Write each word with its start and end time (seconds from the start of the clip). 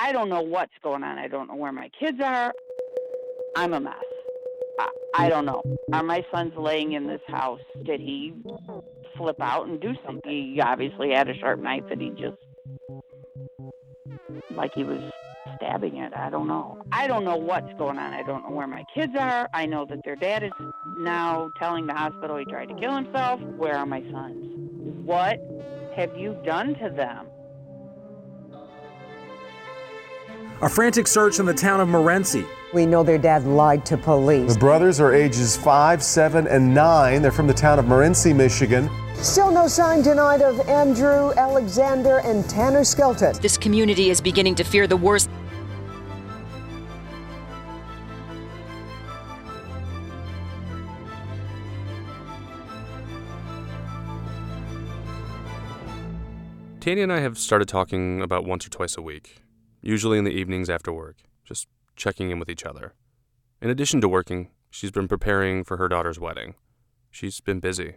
I 0.00 0.12
don't 0.12 0.30
know 0.30 0.40
what's 0.40 0.72
going 0.82 1.04
on. 1.04 1.18
I 1.18 1.28
don't 1.28 1.48
know 1.48 1.56
where 1.56 1.72
my 1.72 1.90
kids 2.00 2.18
are. 2.24 2.54
I'm 3.54 3.74
a 3.74 3.80
mess. 3.80 3.94
I, 4.78 4.88
I 5.14 5.28
don't 5.28 5.44
know. 5.44 5.62
Are 5.92 6.02
my 6.02 6.24
sons 6.32 6.54
laying 6.56 6.92
in 6.92 7.06
this 7.06 7.20
house? 7.28 7.60
Did 7.84 8.00
he 8.00 8.32
flip 9.16 9.36
out 9.40 9.68
and 9.68 9.78
do 9.78 9.94
something? 10.06 10.30
He 10.30 10.60
obviously 10.60 11.10
had 11.10 11.28
a 11.28 11.34
sharp 11.38 11.60
knife 11.60 11.84
and 11.90 12.00
he 12.00 12.10
just, 12.10 12.38
like 14.52 14.72
he 14.74 14.84
was 14.84 15.02
stabbing 15.56 15.98
it. 15.98 16.14
I 16.14 16.30
don't 16.30 16.48
know. 16.48 16.82
I 16.92 17.06
don't 17.06 17.24
know 17.24 17.36
what's 17.36 17.72
going 17.76 17.98
on. 17.98 18.14
I 18.14 18.22
don't 18.22 18.42
know 18.42 18.56
where 18.56 18.66
my 18.66 18.84
kids 18.94 19.12
are. 19.18 19.50
I 19.52 19.66
know 19.66 19.84
that 19.84 20.02
their 20.04 20.16
dad 20.16 20.44
is 20.44 20.52
now 20.96 21.50
telling 21.58 21.86
the 21.86 21.94
hospital 21.94 22.38
he 22.38 22.46
tried 22.46 22.70
to 22.70 22.74
kill 22.74 22.94
himself. 22.94 23.40
Where 23.40 23.76
are 23.76 23.86
my 23.86 24.02
sons? 24.10 24.38
What 25.04 25.38
have 25.94 26.16
you 26.16 26.40
done 26.42 26.74
to 26.76 26.88
them? 26.88 27.26
A 30.62 30.68
frantic 30.68 31.06
search 31.06 31.38
in 31.40 31.46
the 31.46 31.54
town 31.54 31.80
of 31.80 31.88
Morenci. 31.88 32.46
We 32.74 32.84
know 32.84 33.02
their 33.02 33.16
dad 33.16 33.46
lied 33.46 33.86
to 33.86 33.96
police. 33.96 34.52
The 34.52 34.60
brothers 34.60 35.00
are 35.00 35.14
ages 35.14 35.56
5, 35.56 36.02
7, 36.02 36.46
and 36.46 36.74
9. 36.74 37.22
They're 37.22 37.32
from 37.32 37.46
the 37.46 37.54
town 37.54 37.78
of 37.78 37.86
Morenci, 37.86 38.36
Michigan. 38.36 38.90
Still 39.14 39.50
no 39.50 39.66
sign 39.66 40.02
tonight 40.02 40.42
of 40.42 40.60
Andrew, 40.68 41.32
Alexander, 41.32 42.18
and 42.18 42.46
Tanner 42.46 42.84
Skelton. 42.84 43.32
This 43.40 43.56
community 43.56 44.10
is 44.10 44.20
beginning 44.20 44.54
to 44.56 44.62
fear 44.62 44.86
the 44.86 44.98
worst. 44.98 45.30
Tanya 56.80 57.04
and 57.04 57.12
I 57.12 57.20
have 57.20 57.38
started 57.38 57.66
talking 57.66 58.20
about 58.20 58.44
once 58.44 58.66
or 58.66 58.68
twice 58.68 58.98
a 58.98 59.02
week, 59.02 59.40
usually 59.80 60.18
in 60.18 60.24
the 60.24 60.30
evenings 60.30 60.70
after 60.70 60.92
work, 60.92 61.16
just 61.44 61.68
checking 61.96 62.30
in 62.30 62.38
with 62.38 62.48
each 62.48 62.64
other. 62.64 62.94
In 63.60 63.70
addition 63.70 64.00
to 64.00 64.08
working, 64.08 64.50
she's 64.70 64.90
been 64.90 65.08
preparing 65.08 65.64
for 65.64 65.76
her 65.76 65.88
daughter's 65.88 66.18
wedding. 66.18 66.54
She's 67.10 67.40
been 67.40 67.60
busy. 67.60 67.96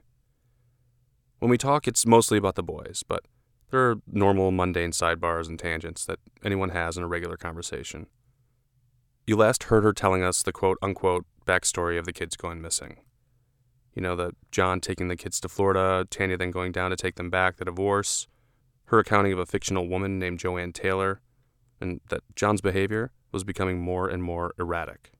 When 1.39 1.49
we 1.49 1.58
talk, 1.58 1.88
it's 1.88 2.05
mostly 2.05 2.38
about 2.38 2.55
the 2.55 2.63
boys, 2.63 3.03
but 3.08 3.25
there 3.69 3.89
are 3.89 3.95
normal, 4.08 4.52
mundane 4.52 4.91
sidebars 4.91 5.47
and 5.47 5.58
tangents 5.58 6.05
that 6.05 6.19
anyone 6.43 6.69
has 6.69 6.97
in 6.97 7.03
a 7.03 7.08
regular 7.08 7.38
conversation. 7.38 8.08
You 9.25 9.36
last 9.36 9.63
heard 9.63 9.83
her 9.83 9.93
telling 9.93 10.23
us 10.23 10.43
the 10.43 10.52
quote 10.52 10.77
unquote 10.81 11.25
backstory 11.45 11.97
of 11.97 12.05
the 12.05 12.13
kids 12.13 12.36
going 12.36 12.61
missing. 12.61 12.97
You 13.93 14.02
know, 14.02 14.15
the 14.15 14.31
John 14.52 14.80
taking 14.80 15.08
the 15.08 15.15
kids 15.15 15.39
to 15.41 15.49
Florida, 15.49 16.05
Tanya 16.09 16.38
then 16.38 16.52
going 16.52 16.71
down 16.71 16.89
to 16.89 16.95
take 16.95 17.15
them 17.15 17.30
back, 17.30 17.58
the 17.58 17.65
divorce, 17.65 18.27
her 18.86 18.99
accounting 18.99 19.33
of 19.33 19.39
a 19.39 19.45
fictional 19.45 19.88
woman 19.88 20.19
named 20.19 20.39
Joanne 20.39 20.73
Taylor, 20.73 21.21
and 21.84 22.02
that 22.09 22.22
John's 22.36 22.62
behavior 22.62 23.12
was 23.31 23.44
becoming 23.44 23.80
more 23.80 24.08
and 24.09 24.23
more 24.23 24.53
erratic. 24.58 25.12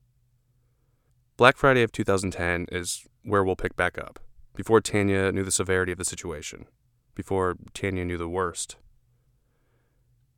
Black 1.36 1.56
Friday 1.56 1.82
of 1.82 1.92
2010 1.92 2.66
is 2.72 3.06
where 3.22 3.44
we'll 3.44 3.56
pick 3.56 3.76
back 3.76 3.98
up, 3.98 4.18
before 4.56 4.80
Tanya 4.80 5.30
knew 5.30 5.44
the 5.44 5.50
severity 5.50 5.92
of 5.92 5.98
the 5.98 6.04
situation, 6.04 6.66
before 7.14 7.56
Tanya 7.74 8.04
knew 8.04 8.18
the 8.18 8.28
worst. 8.28 8.76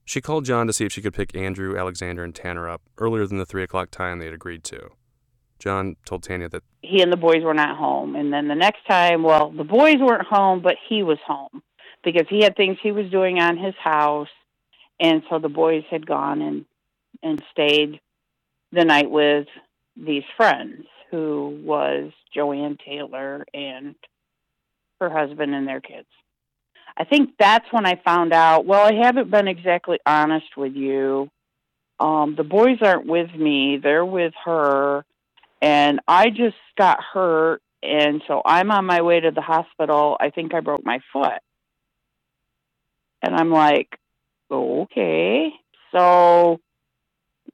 She 0.05 0.21
called 0.21 0.45
John 0.45 0.67
to 0.67 0.73
see 0.73 0.85
if 0.85 0.93
she 0.93 1.03
could 1.03 1.15
pick 1.15 1.35
Andrew, 1.37 1.77
Alexander, 1.77 2.23
and 2.23 2.35
Tanner 2.35 2.69
up 2.69 2.83
earlier 2.99 3.27
than 3.27 3.39
the 3.39 3.47
3 3.47 3.63
o'clock 3.63 3.91
time 3.91 4.19
they 4.19 4.27
had 4.27 4.35
agreed 4.35 4.65
to. 4.65 4.91
John 5.59 5.97
told 6.05 6.23
Tanya 6.23 6.49
that 6.51 6.63
he 6.83 7.03
and 7.03 7.13
the 7.13 7.17
boys 7.17 7.43
were 7.43 7.55
not 7.55 7.77
home. 7.77 8.15
And 8.15 8.33
then 8.33 8.49
the 8.49 8.55
next 8.55 8.87
time, 8.89 9.23
well, 9.23 9.51
the 9.51 9.65
boys 9.65 9.97
weren't 9.99 10.27
home, 10.27 10.61
but 10.63 10.77
he 10.89 11.03
was 11.03 11.19
home 11.27 11.63
because 12.05 12.27
he 12.29 12.43
had 12.43 12.57
things 12.57 12.77
he 12.83 12.93
was 12.93 13.11
doing 13.11 13.39
on 13.39 13.57
his 13.57 13.75
house. 13.83 14.29
And 14.98 15.22
so 15.28 15.39
the 15.39 15.48
boys 15.48 15.84
had 15.91 16.06
gone 16.06 16.42
and, 16.42 16.64
and 17.22 17.42
stayed 17.52 18.00
the 18.72 18.84
night 18.84 19.11
with 19.11 19.47
these 19.97 20.25
friends 20.36 20.86
who 21.11 21.61
was 21.64 22.12
Joanne 22.34 22.78
Taylor 22.84 23.47
and 23.55 23.94
her 25.01 25.11
husband 25.11 25.55
and 25.55 25.67
their 25.67 25.80
kids. 25.80 26.08
I 26.96 27.05
think 27.05 27.35
that's 27.39 27.70
when 27.70 27.86
I 27.86 28.01
found 28.02 28.33
out, 28.33 28.64
well, 28.64 28.86
I 28.86 28.95
haven't 29.05 29.30
been 29.30 29.48
exactly 29.48 29.98
honest 30.06 30.56
with 30.56 30.74
you. 30.74 31.30
Um, 32.01 32.35
the 32.36 32.45
boys 32.45 32.79
aren't 32.80 33.06
with 33.06 33.35
me, 33.35 33.79
they're 33.83 34.05
with 34.05 34.33
her. 34.45 35.05
And 35.61 36.01
I 36.06 36.30
just 36.30 36.56
got 36.77 36.98
hurt. 37.02 37.62
And 37.83 38.23
so 38.27 38.42
I'm 38.45 38.70
on 38.70 38.86
my 38.86 39.02
way 39.02 39.20
to 39.20 39.30
the 39.30 39.42
hospital. 39.42 40.17
I 40.18 40.30
think 40.30 40.55
I 40.55 40.61
broke 40.61 40.85
my 40.85 41.01
foot. 41.12 41.40
And 43.23 43.35
I'm 43.35 43.51
like, 43.51 43.98
Oh, 44.51 44.83
okay. 44.83 45.51
So 45.92 46.61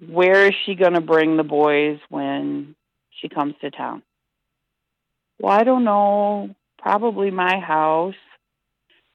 where 0.08 0.46
is 0.46 0.54
she 0.66 0.74
going 0.74 0.94
to 0.94 1.00
bring 1.00 1.36
the 1.36 1.44
boys 1.44 1.98
when 2.08 2.74
she 3.10 3.28
comes 3.28 3.54
to 3.60 3.70
town? 3.70 4.02
Well, 5.38 5.52
I 5.52 5.64
don't 5.64 5.84
know. 5.84 6.54
Probably 6.78 7.30
my 7.30 7.58
house. 7.58 8.14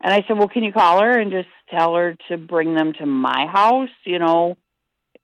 And 0.01 0.13
I 0.13 0.23
said, 0.27 0.37
well, 0.37 0.47
can 0.47 0.63
you 0.63 0.71
call 0.71 1.01
her 1.01 1.19
and 1.19 1.31
just 1.31 1.49
tell 1.69 1.95
her 1.95 2.15
to 2.29 2.37
bring 2.37 2.75
them 2.75 2.93
to 2.93 3.05
my 3.05 3.47
house? 3.47 3.89
You 4.05 4.19
know, 4.19 4.57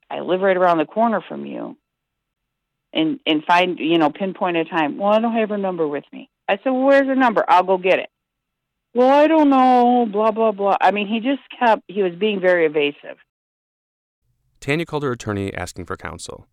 I 0.10 0.20
live 0.20 0.42
right 0.42 0.58
around 0.58 0.80
the 0.80 0.86
corner 0.86 1.22
from 1.28 1.46
you. 1.46 1.78
And 2.96 3.20
and 3.26 3.44
find, 3.44 3.80
you 3.80 3.98
know, 3.98 4.12
pinpoint 4.12 4.58
a 4.58 4.66
time. 4.66 4.98
Well, 4.98 5.12
I 5.12 5.20
don't 5.20 5.34
have 5.34 5.50
her 5.50 5.58
number 5.58 5.88
with 5.88 6.04
me. 6.14 6.30
I 6.48 6.58
said, 6.58 6.70
well, 6.70 6.84
where's 6.84 7.08
her 7.08 7.16
number? 7.16 7.44
I'll 7.48 7.64
go 7.64 7.80
get 7.80 8.00
it. 8.00 8.10
Well, 8.96 9.10
I 9.10 9.28
don't 9.28 9.50
know, 9.50 10.08
blah, 10.12 10.32
blah, 10.32 10.52
blah. 10.52 10.78
I 10.80 10.92
mean, 10.92 11.08
he 11.08 11.20
just 11.20 11.42
kept, 11.60 11.84
he 11.88 12.04
was 12.04 12.14
being 12.14 12.40
very 12.40 12.66
evasive. 12.66 13.18
Tanya 14.60 14.86
called 14.86 15.04
her 15.04 15.12
attorney 15.12 15.54
asking 15.54 15.86
for 15.86 15.98
counsel. 15.98 16.48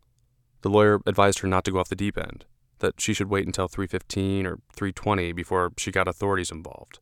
The 0.62 0.70
lawyer 0.70 1.00
advised 1.06 1.40
her 1.40 1.48
not 1.48 1.64
to 1.64 1.70
go 1.70 1.78
off 1.78 1.88
the 1.88 1.96
deep 1.96 2.18
end, 2.18 2.44
that 2.80 3.00
she 3.00 3.12
should 3.12 3.28
wait 3.28 3.46
until 3.46 3.68
3:15 3.68 4.46
or 4.46 4.58
3:20 4.76 5.32
before 5.34 5.72
she 5.76 5.90
got 5.90 6.08
authorities 6.08 6.50
involved. 6.50 6.98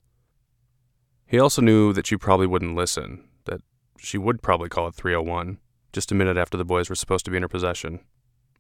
He 1.27 1.39
also 1.39 1.63
knew 1.63 1.93
that 1.93 2.07
she 2.07 2.17
probably 2.17 2.47
wouldn't 2.47 2.75
listen, 2.77 3.29
that 3.45 3.61
she 3.99 4.19
would 4.19 4.43
probably 4.43 4.69
call 4.69 4.89
it 4.89 4.95
301, 4.95 5.59
just 5.93 6.13
a 6.13 6.15
minute 6.15 6.37
after 6.37 6.57
the 6.57 6.65
boys 6.65 6.89
were 6.89 6.95
supposed 6.95 7.25
to 7.25 7.31
be 7.31 7.37
in 7.37 7.43
her 7.43 7.49
possession. 7.49 8.01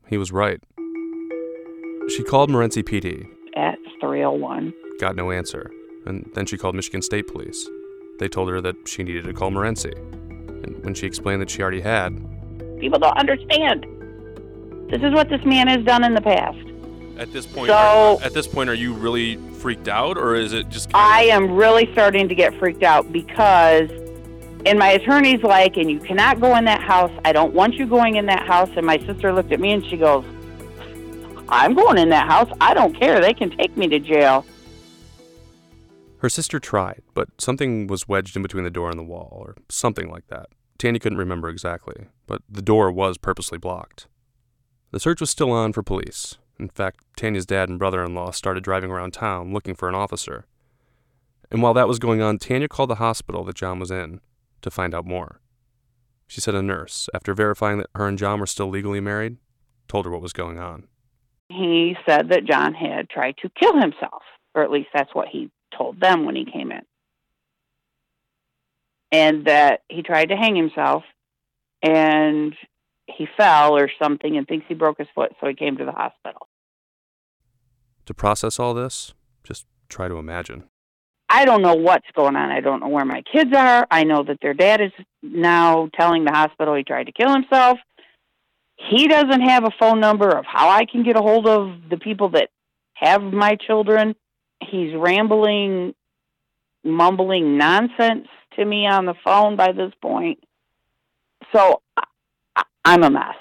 He 0.09 0.17
was 0.17 0.33
right. 0.33 0.61
She 2.09 2.23
called 2.23 2.51
Morenci 2.51 2.83
PD. 2.83 3.27
At 3.57 3.79
301. 4.01 4.73
Got 5.01 5.17
no 5.17 5.31
answer, 5.31 5.71
and 6.07 6.31
then 6.35 6.47
she 6.47 6.57
called 6.57 6.75
Michigan 6.75 7.03
State 7.03 7.27
Police. 7.27 7.69
They 8.19 8.29
told 8.29 8.49
her 8.51 8.61
that 8.61 8.77
she 8.87 9.03
needed 9.03 9.25
to 9.25 9.33
call 9.33 9.51
Morenci, 9.51 9.93
and 10.65 10.83
when 10.85 10.95
she 10.95 11.07
explained 11.07 11.41
that 11.43 11.51
she 11.51 11.63
already 11.63 11.81
had, 11.81 12.17
People 12.81 12.99
don't 12.99 13.17
understand. 13.19 13.87
This 14.89 15.03
is 15.03 15.13
what 15.13 15.29
this 15.29 15.45
man 15.45 15.67
has 15.67 15.85
done 15.85 16.05
in 16.05 16.15
the 16.15 16.21
past. 16.21 16.59
At 17.19 17.33
this 17.33 17.45
point, 17.47 17.69
So- 17.69 17.75
are, 17.75 18.25
at 18.25 18.33
this 18.33 18.47
point, 18.47 18.71
are 18.71 18.75
you 18.75 18.93
really 18.93 19.37
freaked 19.55 19.89
out, 19.89 20.17
or 20.17 20.37
is 20.37 20.53
it 20.53 20.69
just? 20.69 20.91
I 20.95 21.25
am 21.25 21.51
really 21.51 21.91
starting 21.93 22.29
to 22.29 22.35
get 22.35 22.55
freaked 22.59 22.85
out 22.85 23.13
because, 23.13 23.91
and 24.65 24.79
my 24.79 24.91
attorney's 24.91 25.43
like, 25.43 25.77
and 25.77 25.91
you 25.91 25.99
cannot 25.99 26.41
go 26.41 26.57
in 26.57 26.65
that 26.67 26.81
house. 26.81 27.11
I 27.25 27.33
don't 27.33 27.53
want 27.53 27.75
you 27.75 27.87
going 27.87 28.15
in 28.17 28.27
that 28.27 28.47
house. 28.47 28.71
And 28.77 28.87
my 28.87 28.99
sister 28.99 29.33
looked 29.33 29.51
at 29.53 29.59
me 29.59 29.73
and 29.73 29.85
she 29.85 29.97
goes, 29.97 30.25
I'm 31.49 31.75
going 31.75 31.99
in 31.99 32.09
that 32.11 32.29
house. 32.29 32.51
I 32.61 32.73
don't 32.75 32.95
care. 32.95 33.21
They 33.21 33.35
can 33.35 33.51
take 33.51 33.77
me 33.77 33.89
to 33.89 33.99
jail. 33.99 34.45
Her 36.21 36.29
sister 36.29 36.59
tried, 36.59 37.03
but 37.15 37.29
something 37.39 37.87
was 37.87 38.09
wedged 38.09 38.37
in 38.37 38.43
between 38.43 38.65
the 38.65 38.71
door 38.71 38.91
and 38.91 38.99
the 38.99 39.05
wall, 39.05 39.29
or 39.41 39.57
something 39.69 40.11
like 40.11 40.27
that. 40.29 40.47
Tanya 40.79 41.01
couldn't 41.01 41.19
remember 41.19 41.49
exactly, 41.49 42.07
but 42.27 42.43
the 42.49 42.63
door 42.63 42.91
was 42.91 43.19
purposely 43.19 43.59
blocked. 43.59 44.07
The 44.91 45.01
search 45.01 45.21
was 45.21 45.31
still 45.31 45.53
on 45.53 45.73
for 45.73 45.83
police. 45.83 46.39
In 46.59 46.69
fact, 46.69 47.01
Tanya's 47.17 47.47
dad 47.47 47.69
and 47.69 47.79
brother 47.79 48.03
in 48.03 48.15
law 48.15 48.31
started 48.33 48.65
driving 48.65 48.91
around 48.91 49.13
town 49.13 49.53
looking 49.53 49.75
for 49.75 49.89
an 49.89 49.95
officer. 49.95 50.47
And 51.51 51.63
while 51.63 51.75
that 51.75 51.89
was 51.89 51.99
going 51.99 52.21
on, 52.21 52.39
Tanya 52.39 52.69
called 52.69 52.91
the 52.91 52.97
hospital 52.97 53.45
that 53.45 53.57
John 53.57 53.79
was 53.79 53.91
in 53.91 54.21
to 54.63 54.71
find 54.71 54.95
out 54.95 55.07
more. 55.07 55.41
She 56.27 56.41
said 56.41 56.55
a 56.55 56.63
nurse, 56.63 57.09
after 57.15 57.33
verifying 57.33 57.79
that 57.79 57.91
her 57.95 58.07
and 58.07 58.19
John 58.19 58.41
were 58.41 58.47
still 58.47 58.69
legally 58.69 59.01
married, 59.01 59.37
told 59.87 60.05
her 60.05 60.11
what 60.11 60.21
was 60.21 60.33
going 60.33 60.59
on. 60.59 60.89
He 61.49 61.97
said 62.07 62.29
that 62.31 62.45
John 62.45 62.75
had 62.75 63.09
tried 63.09 63.37
to 63.39 63.51
kill 63.59 63.81
himself, 63.81 64.23
or 64.55 64.63
at 64.63 64.71
least 64.71 64.89
that's 64.93 65.15
what 65.15 65.29
he 65.29 65.51
told 65.79 66.01
them 66.01 66.25
when 66.25 66.37
he 66.37 66.45
came 66.45 66.73
in. 66.73 66.83
And 69.11 69.47
that 69.47 69.83
he 69.89 70.03
tried 70.03 70.27
to 70.27 70.37
hang 70.37 70.55
himself 70.55 71.05
and 71.83 72.55
he 73.07 73.27
fell 73.37 73.77
or 73.77 73.91
something 74.03 74.37
and 74.37 74.47
thinks 74.47 74.67
he 74.69 74.75
broke 74.75 74.99
his 74.99 75.09
foot, 75.15 75.33
so 75.41 75.47
he 75.47 75.55
came 75.55 75.79
to 75.79 75.85
the 75.85 75.93
hospital. 75.93 76.49
To 78.07 78.13
process 78.15 78.59
all 78.59 78.75
this, 78.75 79.15
just 79.45 79.67
try 79.89 80.09
to 80.09 80.17
imagine. 80.17 80.65
I 81.29 81.45
don't 81.45 81.63
know 81.63 81.75
what's 81.75 82.11
going 82.15 82.37
on. 82.37 82.51
I 82.51 82.61
don't 82.61 82.81
know 82.81 82.89
where 82.89 83.05
my 83.05 83.23
kids 83.31 83.51
are. 83.55 83.87
I 83.91 84.05
know 84.05 84.23
that 84.25 84.39
their 84.41 84.55
dad 84.55 84.81
is 84.81 84.93
now 85.23 85.91
telling 85.95 86.25
the 86.25 86.33
hospital 86.33 86.75
he 86.75 86.85
tried 86.85 87.05
to 87.05 87.13
kill 87.13 87.33
himself. 87.33 87.79
He 88.77 89.09
doesn't 89.09 89.43
have 89.43 89.65
a 89.65 89.73
phone 89.79 90.01
number 90.01 90.31
of 90.31 90.45
how 90.47 90.71
I 90.71 90.85
can 90.85 91.03
get 91.03 91.17
a 91.17 91.23
hold 91.23 91.47
of 91.47 91.91
the 91.91 91.99
people 91.99 92.31
that 92.31 92.49
have 92.95 93.23
my 93.23 93.57
children. 93.57 94.15
He's 94.61 94.95
rambling, 94.95 95.95
mumbling 96.85 97.57
nonsense 97.59 98.29
to 98.57 98.65
me 98.65 98.87
on 98.87 99.07
the 99.07 99.15
phone 99.25 99.57
by 99.57 99.73
this 99.73 99.93
point. 100.03 100.43
So 101.55 101.83
I'm 102.85 103.03
a 103.03 103.11
mess. 103.11 103.37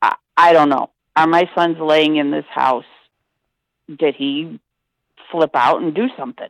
I, 0.00 0.14
I 0.36 0.52
don't 0.52 0.68
know. 0.68 0.90
Are 1.16 1.26
my 1.26 1.48
sons 1.54 1.76
laying 1.80 2.16
in 2.16 2.30
this 2.30 2.44
house? 2.50 2.84
Did 3.88 4.14
he 4.16 4.60
flip 5.30 5.50
out 5.54 5.82
and 5.82 5.94
do 5.94 6.08
something? 6.16 6.48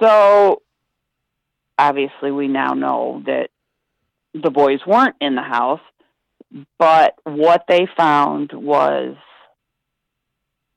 So 0.00 0.62
obviously, 1.78 2.30
we 2.30 2.48
now 2.48 2.74
know 2.74 3.22
that 3.26 3.50
the 4.34 4.50
boys 4.50 4.80
weren't 4.86 5.16
in 5.20 5.34
the 5.34 5.42
house, 5.42 5.80
but 6.78 7.14
what 7.24 7.64
they 7.68 7.86
found 7.96 8.52
was 8.52 9.16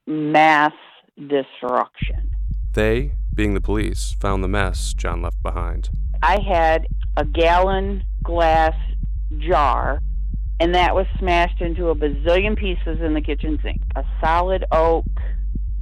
mass 0.06 0.74
destruction. 1.18 2.32
They, 2.74 3.14
being 3.34 3.54
the 3.54 3.62
police, 3.62 4.16
found 4.20 4.44
the 4.44 4.48
mess 4.48 4.94
John 4.94 5.22
left 5.22 5.42
behind. 5.44 5.90
I 6.22 6.40
had 6.40 6.88
a 7.18 7.26
gallon 7.26 8.04
glass 8.24 8.76
jar, 9.40 10.00
and 10.60 10.74
that 10.74 10.96
was 10.96 11.06
smashed 11.20 11.62
into 11.62 11.90
a 11.90 11.96
bazillion 11.96 12.58
pieces 12.58 13.00
in 13.02 13.14
the 13.14 13.22
kitchen 13.22 13.60
sink. 13.62 13.82
A 13.96 14.04
solid 14.24 14.66
oak 14.72 15.06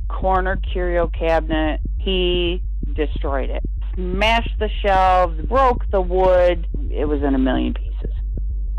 corner 0.10 0.57
curio 0.72 1.07
cabinet. 1.07 1.80
He 1.98 2.62
destroyed 2.94 3.50
it. 3.50 3.63
Smashed 3.95 4.60
the 4.60 4.69
shelves, 4.83 5.39
broke 5.48 5.89
the 5.92 6.01
wood. 6.01 6.68
It 6.89 7.06
was 7.06 7.22
in 7.24 7.36
a 7.36 7.39
million 7.39 7.74
pieces. 7.74 8.13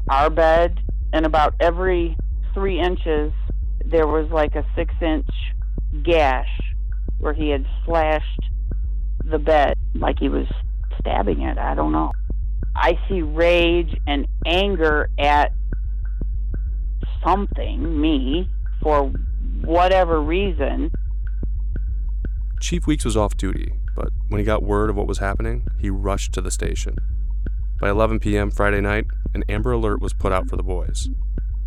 Our 0.08 0.31
bed, 0.31 0.81
and 1.12 1.25
about 1.25 1.54
every 1.60 2.16
three 2.54 2.81
inches, 2.81 3.32
there 3.84 4.06
was 4.06 4.31
like 4.31 4.54
a 4.54 4.64
six 4.75 4.93
inch 5.00 5.26
gash 6.02 6.48
where 7.18 7.32
he 7.32 7.50
had 7.50 7.66
slashed 7.84 8.40
the 9.24 9.38
bed 9.38 9.74
like 9.94 10.18
he 10.18 10.28
was 10.28 10.46
stabbing 10.98 11.42
it. 11.42 11.58
I 11.58 11.74
don't 11.74 11.92
know. 11.92 12.12
I 12.74 12.98
see 13.08 13.22
rage 13.22 13.96
and 14.06 14.26
anger 14.46 15.08
at 15.18 15.52
something, 17.22 18.00
me, 18.00 18.48
for 18.82 19.12
whatever 19.62 20.20
reason. 20.20 20.90
Chief 22.60 22.86
Weeks 22.86 23.04
was 23.04 23.16
off 23.16 23.36
duty, 23.36 23.74
but 23.94 24.08
when 24.28 24.38
he 24.38 24.44
got 24.44 24.62
word 24.62 24.88
of 24.88 24.96
what 24.96 25.06
was 25.06 25.18
happening, 25.18 25.66
he 25.78 25.90
rushed 25.90 26.32
to 26.34 26.40
the 26.40 26.50
station. 26.50 26.96
By 27.80 27.90
11 27.90 28.20
p.m. 28.20 28.50
Friday 28.50 28.80
night, 28.80 29.06
an 29.34 29.44
Amber 29.48 29.72
Alert 29.72 30.00
was 30.00 30.12
put 30.12 30.32
out 30.32 30.48
for 30.48 30.56
the 30.56 30.62
boys. 30.62 31.08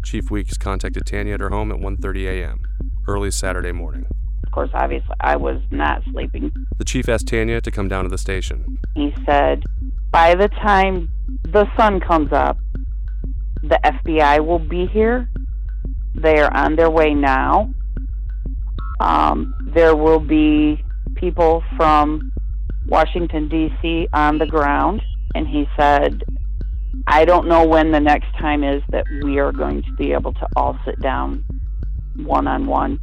Chief 0.03 0.31
Weeks 0.31 0.57
contacted 0.57 1.05
Tanya 1.05 1.33
at 1.33 1.39
her 1.39 1.49
home 1.49 1.71
at 1.71 1.79
1:30 1.79 2.27
a.m., 2.27 2.63
early 3.07 3.31
Saturday 3.31 3.71
morning. 3.71 4.05
Of 4.45 4.51
course, 4.51 4.69
obviously, 4.73 5.15
I 5.19 5.35
was 5.35 5.61
not 5.71 6.01
sleeping. 6.11 6.51
The 6.77 6.85
chief 6.85 7.09
asked 7.09 7.27
Tanya 7.27 7.61
to 7.61 7.71
come 7.71 7.87
down 7.87 8.03
to 8.03 8.09
the 8.09 8.17
station. 8.17 8.77
He 8.95 9.13
said, 9.25 9.63
by 10.11 10.35
the 10.35 10.47
time 10.47 11.09
the 11.43 11.67
sun 11.75 11.99
comes 11.99 12.31
up, 12.31 12.57
the 13.61 13.79
FBI 13.83 14.45
will 14.45 14.59
be 14.59 14.85
here. 14.85 15.29
They 16.13 16.39
are 16.39 16.55
on 16.55 16.75
their 16.75 16.89
way 16.89 17.13
now. 17.13 17.73
Um, 18.99 19.53
there 19.73 19.95
will 19.95 20.19
be 20.19 20.83
people 21.15 21.63
from 21.75 22.31
Washington, 22.87 23.49
D.C. 23.49 24.07
on 24.13 24.37
the 24.37 24.45
ground. 24.45 25.01
And 25.33 25.47
he 25.47 25.67
said, 25.77 26.23
I 27.07 27.25
don't 27.25 27.47
know 27.47 27.65
when 27.65 27.91
the 27.91 27.99
next 27.99 28.31
time 28.39 28.63
is 28.63 28.81
that 28.89 29.05
we 29.23 29.39
are 29.39 29.51
going 29.51 29.83
to 29.83 29.91
be 29.97 30.13
able 30.13 30.33
to 30.33 30.47
all 30.55 30.77
sit 30.85 31.01
down 31.01 31.43
one 32.17 32.47
on 32.47 32.67
one 32.67 32.99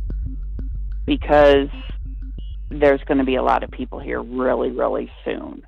because 1.06 1.68
there's 2.70 3.02
going 3.04 3.18
to 3.18 3.24
be 3.24 3.34
a 3.34 3.42
lot 3.42 3.62
of 3.62 3.70
people 3.70 3.98
here 3.98 4.22
really, 4.22 4.70
really 4.70 5.10
soon. 5.24 5.62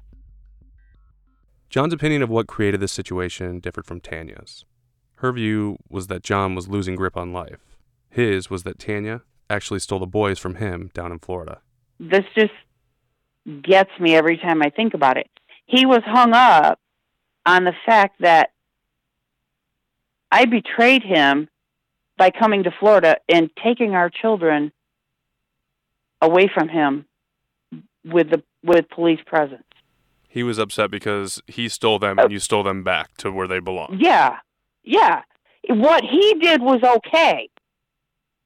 John's 1.69 1.93
opinion 1.93 2.23
of 2.23 2.31
what 2.31 2.47
created 2.47 2.81
this 2.81 2.93
situation 2.93 3.59
differed 3.59 3.85
from 3.85 4.01
Tanya's. 4.01 4.65
Her 5.17 5.33
view 5.33 5.79
was 5.89 6.07
that 6.07 6.23
John 6.23 6.55
was 6.55 6.69
losing 6.69 6.95
grip 6.97 7.17
on 7.17 7.33
life. 7.33 7.77
His 8.09 8.49
was 8.49 8.63
that 8.63 8.79
Tanya 8.79 9.23
actually 9.51 9.81
stole 9.81 9.99
the 9.99 10.07
boys 10.07 10.39
from 10.39 10.57
him 10.57 10.91
down 10.95 11.13
in 11.13 11.19
Florida. 11.19 11.61
This 11.99 12.25
just 12.37 12.53
gets 13.63 13.91
me 14.01 14.15
every 14.15 14.39
time 14.39 14.63
I 14.63 14.71
think 14.71 14.95
about 14.95 15.17
it. 15.17 15.29
He 15.67 15.85
was 15.85 16.03
hung 16.05 16.33
up 16.33 16.79
on 17.45 17.65
the 17.65 17.75
fact 17.85 18.21
that 18.21 18.51
I 20.31 20.45
betrayed 20.47 21.03
him 21.03 21.49
by 22.17 22.31
coming 22.31 22.63
to 22.65 22.71
Florida 22.79 23.17
and 23.29 23.51
taking 23.63 23.95
our 23.95 24.11
children 24.11 24.73
away 26.21 26.49
from 26.53 26.69
him 26.69 27.07
with 28.05 28.31
the 28.31 28.43
with 28.63 28.89
police 28.89 29.21
presence. 29.27 29.65
He 30.29 30.43
was 30.43 30.59
upset 30.59 30.91
because 30.91 31.41
he 31.47 31.69
stole 31.69 31.99
them 31.99 32.19
and 32.19 32.33
you 32.33 32.39
stole 32.39 32.65
them 32.65 32.83
back 32.83 33.17
to 33.19 33.31
where 33.31 33.47
they 33.47 33.61
belong. 33.61 33.99
Yeah. 34.01 34.39
Yeah. 34.83 35.23
What 35.69 36.03
he 36.03 36.35
did 36.41 36.61
was 36.61 36.81
okay 36.83 37.49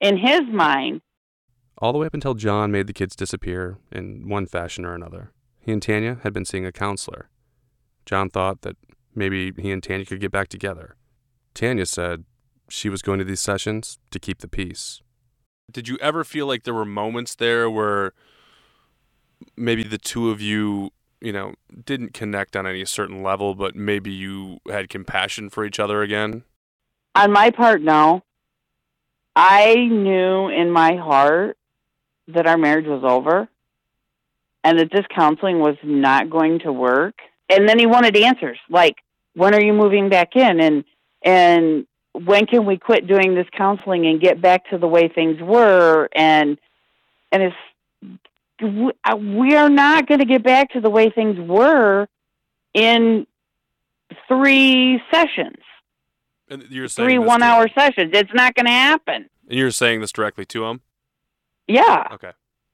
in 0.00 0.18
his 0.18 0.42
mind. 0.52 1.00
All 1.78 1.92
the 1.92 1.98
way 1.98 2.06
up 2.06 2.14
until 2.14 2.34
John 2.34 2.70
made 2.70 2.88
the 2.88 2.92
kids 2.92 3.16
disappear 3.16 3.78
in 3.90 4.28
one 4.28 4.46
fashion 4.46 4.84
or 4.84 4.94
another. 4.94 5.32
He 5.60 5.72
and 5.72 5.82
Tanya 5.82 6.18
had 6.22 6.32
been 6.32 6.44
seeing 6.44 6.66
a 6.66 6.72
counselor. 6.72 7.30
John 8.04 8.28
thought 8.28 8.62
that 8.62 8.76
maybe 9.14 9.52
he 9.56 9.70
and 9.70 9.82
Tanya 9.82 10.04
could 10.04 10.20
get 10.20 10.32
back 10.32 10.48
together. 10.48 10.96
Tanya 11.54 11.86
said 11.86 12.24
she 12.68 12.88
was 12.88 13.02
going 13.02 13.18
to 13.18 13.24
these 13.24 13.40
sessions 13.40 13.98
to 14.10 14.18
keep 14.18 14.38
the 14.38 14.48
peace. 14.48 15.00
Did 15.70 15.88
you 15.88 15.98
ever 16.00 16.24
feel 16.24 16.46
like 16.46 16.64
there 16.64 16.74
were 16.74 16.84
moments 16.84 17.34
there 17.34 17.68
where 17.68 18.12
maybe 19.56 19.82
the 19.82 19.98
two 19.98 20.30
of 20.30 20.40
you, 20.40 20.90
you 21.20 21.32
know, 21.32 21.54
didn't 21.84 22.14
connect 22.14 22.56
on 22.56 22.66
any 22.66 22.84
certain 22.84 23.22
level, 23.22 23.54
but 23.54 23.76
maybe 23.76 24.10
you 24.10 24.58
had 24.70 24.88
compassion 24.88 25.50
for 25.50 25.64
each 25.64 25.78
other 25.78 26.02
again? 26.02 26.44
On 27.14 27.32
my 27.32 27.50
part, 27.50 27.82
no. 27.82 28.22
I 29.36 29.74
knew 29.74 30.48
in 30.48 30.70
my 30.70 30.96
heart 30.96 31.56
that 32.28 32.46
our 32.46 32.58
marriage 32.58 32.86
was 32.86 33.04
over 33.04 33.48
and 34.64 34.78
that 34.78 34.90
this 34.90 35.06
counseling 35.14 35.60
was 35.60 35.76
not 35.82 36.30
going 36.30 36.60
to 36.60 36.72
work. 36.72 37.14
And 37.48 37.68
then 37.68 37.78
he 37.78 37.86
wanted 37.86 38.16
answers 38.16 38.58
like, 38.68 38.96
when 39.34 39.54
are 39.54 39.62
you 39.62 39.72
moving 39.72 40.08
back 40.08 40.34
in? 40.34 40.60
And, 40.60 40.84
and 41.22 41.86
when 42.12 42.46
can 42.46 42.64
we 42.64 42.78
quit 42.78 43.06
doing 43.06 43.34
this 43.34 43.46
counseling 43.56 44.06
and 44.06 44.20
get 44.20 44.40
back 44.40 44.70
to 44.70 44.78
the 44.78 44.88
way 44.88 45.08
things 45.08 45.40
were? 45.40 46.08
And, 46.14 46.58
and 47.30 47.42
it's, 47.42 47.56
we 48.60 49.54
are 49.54 49.68
not 49.68 50.08
going 50.08 50.20
to 50.20 50.26
get 50.26 50.42
back 50.42 50.70
to 50.70 50.80
the 50.80 50.90
way 50.90 51.10
things 51.10 51.38
were 51.38 52.08
in 52.74 53.26
three 54.26 55.00
sessions. 55.12 55.58
And 56.48 56.64
you're 56.70 56.88
saying 56.88 57.06
three 57.06 57.18
one 57.18 57.42
hour 57.42 57.68
sessions. 57.68 58.10
It's 58.14 58.32
not 58.34 58.54
going 58.54 58.66
to 58.66 58.72
happen. 58.72 59.28
And 59.48 59.58
you're 59.58 59.70
saying 59.70 60.00
this 60.00 60.12
directly 60.12 60.44
to 60.46 60.64
him? 60.64 60.80
Yeah. 61.66 62.08
Okay. 62.12 62.32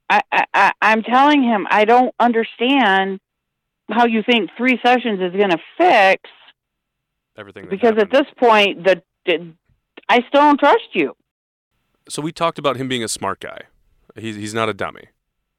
I, 0.08 0.20
I, 0.52 0.72
I'm 0.80 1.02
telling 1.02 1.42
him 1.42 1.66
I 1.70 1.84
don't 1.84 2.14
understand 2.20 3.20
how 3.90 4.06
you 4.06 4.22
think 4.22 4.50
three 4.56 4.78
sessions 4.84 5.20
is 5.20 5.32
going 5.32 5.50
to 5.50 5.58
fix 5.76 6.30
Everything 7.36 7.66
because 7.68 7.94
at 7.98 8.12
this 8.12 8.26
point 8.38 8.84
the, 8.84 9.02
the 9.26 9.52
I 10.08 10.16
still 10.28 10.40
don't 10.42 10.58
trust 10.58 10.88
you. 10.92 11.14
So 12.08 12.20
we 12.20 12.32
talked 12.32 12.58
about 12.58 12.76
him 12.76 12.88
being 12.88 13.02
a 13.04 13.08
smart 13.08 13.40
guy. 13.40 13.62
He's 14.16 14.36
he's 14.36 14.54
not 14.54 14.68
a 14.68 14.74
dummy, 14.74 15.08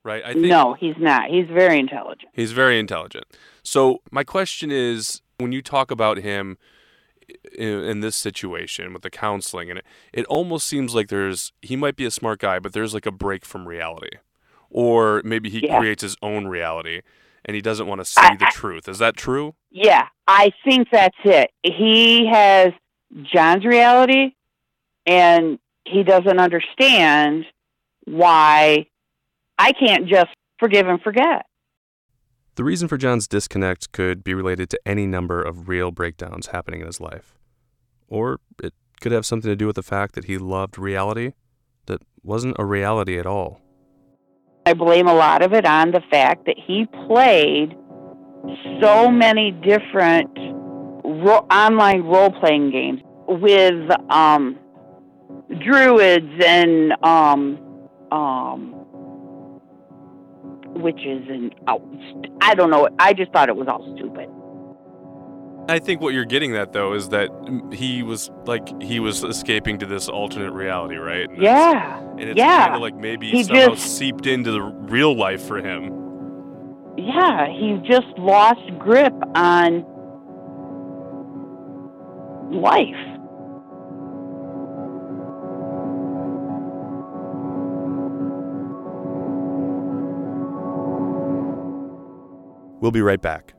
right? 0.04 0.24
I 0.24 0.34
think 0.34 0.46
No, 0.46 0.74
he's 0.74 0.96
not. 1.00 1.30
He's 1.30 1.48
very 1.48 1.80
intelligent. 1.80 2.30
He's 2.34 2.52
very 2.52 2.80
intelligent. 2.80 3.26
So 3.64 4.02
my 4.12 4.24
question 4.24 4.72
is, 4.72 5.22
when 5.40 5.52
you 5.52 5.62
talk 5.62 5.90
about 5.92 6.18
him 6.20 6.58
in, 7.58 7.80
in 7.84 8.00
this 8.02 8.16
situation 8.16 8.94
with 8.94 9.02
the 9.02 9.10
counseling, 9.10 9.70
and 9.72 9.80
it, 9.80 9.86
it 10.14 10.26
almost 10.28 10.68
seems 10.68 10.94
like 10.94 11.08
there's 11.10 11.52
he 11.62 11.76
might 11.76 11.96
be 11.96 12.06
a 12.06 12.12
smart 12.12 12.40
guy, 12.40 12.60
but 12.60 12.74
there's 12.74 12.94
like 12.94 13.06
a 13.08 13.12
break 13.12 13.44
from 13.46 13.68
reality, 13.68 14.18
or 14.70 15.22
maybe 15.26 15.50
he 15.50 15.66
Yeah. 15.66 15.80
creates 15.80 16.04
his 16.04 16.16
own 16.22 16.48
reality, 16.48 17.02
and 17.44 17.56
he 17.56 17.62
doesn't 17.62 17.88
want 17.88 18.00
to 18.02 18.06
see 18.06 18.22
I- 18.22 18.36
the 18.36 18.48
I- 18.48 18.52
truth. 18.52 18.88
Is 18.88 19.00
that 19.00 19.18
true? 19.18 19.56
Yeah, 19.72 20.08
I 20.28 20.52
think 20.64 20.88
that's 20.92 21.18
it. 21.26 21.50
He 21.64 22.28
has 22.32 22.72
John's 23.34 23.66
reality, 23.66 24.34
and 25.06 25.60
he 25.86 26.04
doesn't 26.04 26.40
understand 26.40 27.46
why 28.06 28.88
I 29.58 29.72
can't 29.74 30.08
just 30.08 30.30
forgive 30.60 30.88
and 30.88 31.02
forget. 31.02 31.46
The 32.56 32.64
reason 32.64 32.88
for 32.88 32.98
John's 32.98 33.28
disconnect 33.28 33.92
could 33.92 34.24
be 34.24 34.34
related 34.34 34.70
to 34.70 34.80
any 34.86 35.06
number 35.06 35.42
of 35.42 35.68
real 35.68 35.92
breakdowns 35.92 36.48
happening 36.48 36.80
in 36.80 36.88
his 36.88 37.02
life. 37.02 37.38
Or 38.08 38.40
it 38.64 38.74
could 39.02 39.12
have 39.12 39.26
something 39.26 39.50
to 39.50 39.56
do 39.56 39.68
with 39.68 39.76
the 39.76 39.84
fact 39.84 40.16
that 40.16 40.26
he 40.26 40.38
loved 40.38 40.78
reality 40.78 41.34
that 41.88 42.02
wasn't 42.24 42.56
a 42.58 42.66
reality 42.66 43.20
at 43.20 43.26
all. 43.26 43.62
I 44.66 44.74
blame 44.74 45.08
a 45.08 45.14
lot 45.14 45.44
of 45.44 45.54
it 45.54 45.66
on 45.66 45.92
the 45.92 46.02
fact 46.10 46.46
that 46.46 46.56
he 46.58 46.88
played 47.08 47.76
so 48.82 49.12
many 49.12 49.52
different 49.52 50.30
ro- 51.06 51.46
online 51.52 52.02
role 52.04 52.32
playing 52.32 52.72
games 52.72 53.02
with 53.28 53.90
um, 54.12 54.58
druids 55.60 56.32
and 56.46 56.94
um, 57.04 57.58
um, 58.12 58.72
witches 60.76 61.24
and 61.30 61.54
oh, 61.68 61.82
I 62.42 62.56
don't 62.56 62.70
know. 62.70 62.88
I 63.00 63.14
just 63.14 63.32
thought 63.32 63.50
it 63.50 63.56
was 63.56 63.68
all 63.68 63.96
stupid. 63.96 64.30
I 65.68 65.80
think 65.80 66.00
what 66.00 66.14
you're 66.14 66.26
getting 66.26 66.56
at 66.56 66.74
though 66.74 66.94
is 66.94 67.10
that 67.10 67.30
he 67.74 68.04
was 68.04 68.30
like 68.46 68.68
he 68.84 69.00
was 69.00 69.24
escaping 69.24 69.80
to 69.80 69.86
this 69.88 70.08
alternate 70.08 70.52
reality, 70.52 70.96
right? 70.98 71.28
And 71.28 71.42
Yeah. 71.42 72.00
And 72.12 72.22
it's 72.22 72.38
Yeah. 72.38 72.66
kind 72.66 72.76
of 72.76 72.82
like 72.82 72.96
maybe 72.96 73.32
He 73.32 73.44
somehow 73.44 73.70
just- 73.70 73.98
seeped 73.98 74.28
into 74.28 74.52
the 74.52 74.62
real 74.62 75.16
life 75.16 75.42
for 75.44 75.58
him. 75.58 75.92
Yeah, 76.98 77.48
he 77.48 77.78
just 77.84 78.08
lost 78.18 78.62
grip 78.80 79.14
on 79.36 79.84
life. 82.52 82.96
We'll 92.82 92.92
be 92.92 93.02
right 93.02 93.22
back. 93.22 93.54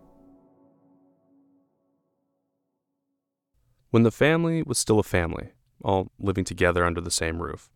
When 3.90 4.02
the 4.02 4.10
family 4.10 4.62
was 4.62 4.78
still 4.78 4.98
a 4.98 5.02
family, 5.02 5.50
all 5.82 6.12
living 6.18 6.44
together 6.44 6.84
under 6.84 7.00
the 7.00 7.10
same 7.10 7.42
roof, 7.42 7.70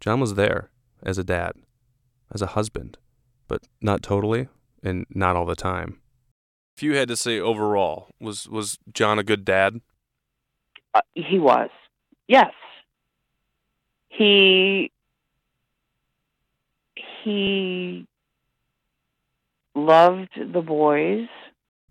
John 0.00 0.20
was 0.20 0.34
there 0.34 0.70
as 1.02 1.16
a 1.16 1.24
dad, 1.24 1.52
as 2.32 2.42
a 2.42 2.48
husband, 2.48 2.98
but 3.48 3.62
not 3.80 4.02
totally 4.02 4.48
and 4.82 5.06
not 5.10 5.36
all 5.36 5.46
the 5.46 5.54
time. 5.54 6.00
If 6.76 6.82
you 6.82 6.96
had 6.96 7.08
to 7.08 7.16
say 7.16 7.38
overall, 7.38 8.08
was 8.20 8.48
was 8.48 8.78
John 8.92 9.18
a 9.18 9.22
good 9.22 9.44
dad? 9.44 9.80
Uh, 10.94 11.00
he 11.14 11.38
was. 11.38 11.70
Yes. 12.28 12.52
He 14.08 14.90
he 17.24 18.06
loved 19.74 20.30
the 20.52 20.62
boys. 20.62 21.28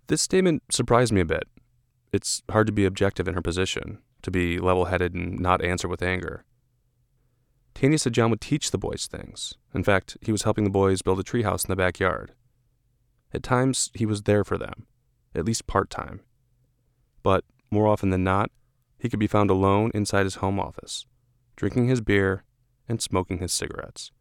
This 0.08 0.22
statement 0.22 0.64
surprised 0.70 1.14
me 1.14 1.22
a 1.22 1.26
bit. 1.26 1.44
It's 2.12 2.42
hard 2.50 2.68
to 2.68 2.74
be 2.74 2.86
objective 2.86 3.28
in 3.28 3.36
her 3.36 3.42
position, 3.42 4.00
to 4.24 4.32
be 4.32 4.60
level 4.60 4.86
headed 4.86 5.14
and 5.14 5.40
not 5.40 5.64
answer 5.64 5.88
with 5.88 6.02
anger. 6.02 6.44
Tanya 7.76 7.98
said 7.98 8.14
John 8.14 8.30
would 8.32 8.42
teach 8.42 8.72
the 8.72 8.78
boys 8.78 9.08
things. 9.08 9.54
In 9.74 9.84
fact, 9.84 10.18
he 10.22 10.32
was 10.32 10.44
helping 10.44 10.64
the 10.64 10.70
boys 10.70 11.02
build 11.02 11.20
a 11.20 11.24
treehouse 11.24 11.64
in 11.64 11.70
the 11.70 11.76
backyard. 11.76 12.34
At 13.34 13.44
times, 13.44 13.92
he 13.94 14.06
was 14.06 14.24
there 14.24 14.44
for 14.44 14.58
them, 14.58 14.88
at 15.36 15.46
least 15.46 15.68
part 15.68 15.90
time. 15.90 16.22
But 17.22 17.46
more 17.70 17.88
often 17.88 18.10
than 18.10 18.24
not, 18.24 18.50
he 19.00 19.10
could 19.10 19.20
be 19.20 19.28
found 19.28 19.50
alone 19.50 19.92
inside 19.94 20.26
his 20.26 20.36
home 20.36 20.60
office, 20.60 21.06
drinking 21.56 21.88
his 21.88 22.02
beer 22.02 22.44
and 22.88 23.02
smoking 23.02 23.40
his 23.40 23.54
cigarettes, 23.54 24.12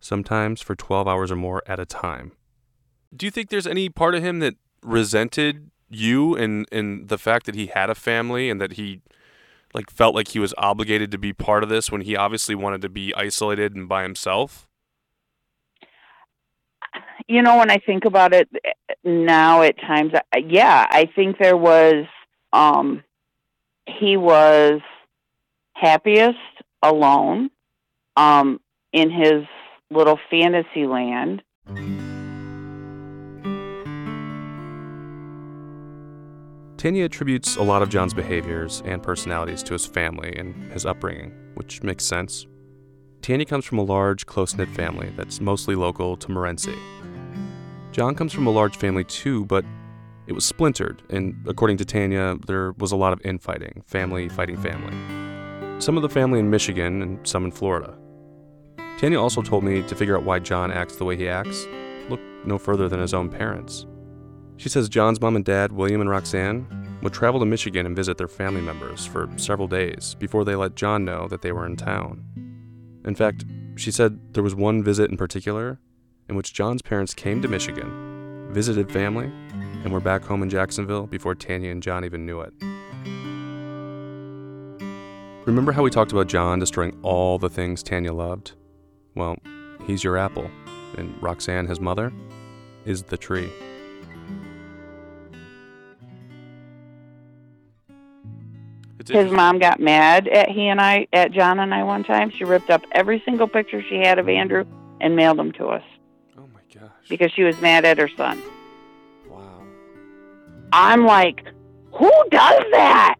sometimes 0.00 0.60
for 0.60 0.74
12 0.74 1.06
hours 1.06 1.30
or 1.30 1.36
more 1.36 1.62
at 1.66 1.78
a 1.78 1.86
time. 1.86 2.32
Do 3.14 3.24
you 3.24 3.30
think 3.30 3.48
there's 3.48 3.66
any 3.66 3.88
part 3.88 4.14
of 4.14 4.22
him 4.22 4.40
that 4.40 4.54
resented 4.82 5.70
you 5.88 6.34
and 6.34 6.66
and 6.72 7.08
the 7.08 7.18
fact 7.18 7.46
that 7.46 7.54
he 7.54 7.66
had 7.66 7.90
a 7.90 7.94
family 7.94 8.50
and 8.50 8.60
that 8.60 8.72
he 8.72 9.00
like 9.72 9.90
felt 9.90 10.14
like 10.14 10.28
he 10.28 10.38
was 10.38 10.54
obligated 10.58 11.10
to 11.12 11.18
be 11.18 11.32
part 11.32 11.62
of 11.62 11.68
this 11.68 11.92
when 11.92 12.00
he 12.00 12.16
obviously 12.16 12.54
wanted 12.54 12.80
to 12.82 12.88
be 12.88 13.14
isolated 13.14 13.74
and 13.74 13.88
by 13.88 14.02
himself? 14.02 14.66
You 17.28 17.42
know, 17.42 17.58
when 17.58 17.70
I 17.70 17.78
think 17.78 18.04
about 18.04 18.32
it 18.32 18.48
now 19.04 19.62
at 19.62 19.78
times, 19.78 20.12
yeah, 20.48 20.86
I 20.90 21.06
think 21.14 21.38
there 21.38 21.56
was 21.56 22.06
um 22.52 23.02
he 23.86 24.16
was 24.16 24.80
happiest 25.74 26.38
alone 26.82 27.50
um 28.16 28.60
in 28.92 29.10
his 29.10 29.44
little 29.90 30.18
fantasy 30.30 30.86
land. 30.86 31.42
Tanya 36.76 37.04
attributes 37.04 37.56
a 37.56 37.62
lot 37.62 37.82
of 37.82 37.88
John's 37.88 38.14
behaviors 38.14 38.82
and 38.84 39.02
personalities 39.02 39.62
to 39.64 39.72
his 39.72 39.86
family 39.86 40.34
and 40.36 40.70
his 40.72 40.86
upbringing, 40.86 41.32
which 41.54 41.82
makes 41.82 42.04
sense. 42.04 42.46
Tanya 43.22 43.44
comes 43.44 43.64
from 43.64 43.78
a 43.78 43.82
large, 43.82 44.26
close 44.26 44.54
knit 44.56 44.68
family 44.68 45.12
that's 45.16 45.40
mostly 45.40 45.74
local 45.74 46.16
to 46.16 46.28
Morenci. 46.28 46.78
John 47.92 48.14
comes 48.14 48.32
from 48.32 48.46
a 48.46 48.50
large 48.50 48.76
family 48.76 49.04
too, 49.04 49.46
but 49.46 49.64
it 50.26 50.32
was 50.32 50.44
splintered, 50.44 51.02
and 51.10 51.34
according 51.46 51.76
to 51.78 51.84
Tanya, 51.84 52.36
there 52.46 52.72
was 52.72 52.92
a 52.92 52.96
lot 52.96 53.12
of 53.12 53.24
infighting, 53.24 53.82
family 53.86 54.28
fighting 54.28 54.56
family. 54.56 54.92
Some 55.80 55.96
of 55.96 56.02
the 56.02 56.08
family 56.08 56.40
in 56.40 56.50
Michigan 56.50 57.02
and 57.02 57.26
some 57.26 57.44
in 57.44 57.50
Florida. 57.52 57.96
Tanya 58.98 59.20
also 59.20 59.42
told 59.42 59.62
me 59.62 59.82
to 59.82 59.94
figure 59.94 60.16
out 60.16 60.24
why 60.24 60.38
John 60.38 60.72
acts 60.72 60.96
the 60.96 61.04
way 61.04 61.16
he 61.16 61.28
acts, 61.28 61.66
look 62.08 62.20
no 62.44 62.58
further 62.58 62.88
than 62.88 63.00
his 63.00 63.14
own 63.14 63.28
parents. 63.28 63.86
She 64.56 64.68
says 64.68 64.88
John's 64.88 65.20
mom 65.20 65.36
and 65.36 65.44
dad, 65.44 65.72
William 65.72 66.00
and 66.00 66.08
Roxanne, 66.08 66.66
would 67.02 67.12
travel 67.12 67.38
to 67.40 67.46
Michigan 67.46 67.84
and 67.84 67.94
visit 67.94 68.16
their 68.16 68.26
family 68.26 68.62
members 68.62 69.04
for 69.04 69.28
several 69.36 69.68
days 69.68 70.16
before 70.18 70.44
they 70.44 70.56
let 70.56 70.76
John 70.76 71.04
know 71.04 71.28
that 71.28 71.42
they 71.42 71.52
were 71.52 71.66
in 71.66 71.76
town. 71.76 72.24
In 73.04 73.14
fact, 73.14 73.44
she 73.76 73.90
said 73.90 74.18
there 74.32 74.42
was 74.42 74.54
one 74.54 74.82
visit 74.82 75.10
in 75.10 75.16
particular 75.16 75.78
in 76.28 76.36
which 76.36 76.54
John's 76.54 76.82
parents 76.82 77.14
came 77.14 77.42
to 77.42 77.48
Michigan, 77.48 78.48
visited 78.50 78.90
family, 78.90 79.30
and 79.86 79.92
we're 79.92 80.00
back 80.00 80.24
home 80.24 80.42
in 80.42 80.50
Jacksonville 80.50 81.06
before 81.06 81.36
Tanya 81.36 81.70
and 81.70 81.80
John 81.80 82.04
even 82.04 82.26
knew 82.26 82.40
it. 82.40 82.52
Remember 85.46 85.70
how 85.70 85.84
we 85.84 85.90
talked 85.90 86.10
about 86.10 86.26
John 86.26 86.58
destroying 86.58 86.98
all 87.02 87.38
the 87.38 87.48
things 87.48 87.84
Tanya 87.84 88.12
loved? 88.12 88.54
Well, 89.14 89.36
he's 89.86 90.02
your 90.02 90.16
apple, 90.16 90.50
and 90.98 91.14
Roxanne, 91.22 91.68
his 91.68 91.78
mother, 91.78 92.12
is 92.84 93.04
the 93.04 93.16
tree. 93.16 93.48
His 99.06 99.30
mom 99.30 99.60
got 99.60 99.78
mad 99.78 100.26
at 100.26 100.48
he 100.48 100.66
and 100.66 100.80
I 100.80 101.06
at 101.12 101.30
John 101.30 101.60
and 101.60 101.72
I 101.72 101.84
one 101.84 102.02
time. 102.02 102.30
She 102.30 102.42
ripped 102.42 102.70
up 102.70 102.82
every 102.90 103.22
single 103.24 103.46
picture 103.46 103.80
she 103.80 103.98
had 103.98 104.18
of 104.18 104.28
Andrew 104.28 104.64
and 105.00 105.14
mailed 105.14 105.38
them 105.38 105.52
to 105.52 105.68
us 105.68 105.84
Oh 106.36 106.48
my 106.52 106.60
gosh. 106.74 106.90
because 107.08 107.30
she 107.30 107.44
was 107.44 107.60
mad 107.60 107.84
at 107.84 107.98
her 107.98 108.08
son. 108.16 108.42
Wow. 110.72 110.80
I'm 110.90 111.06
like, 111.06 111.44
who 111.92 112.10
does 112.30 112.62
that? 112.72 113.16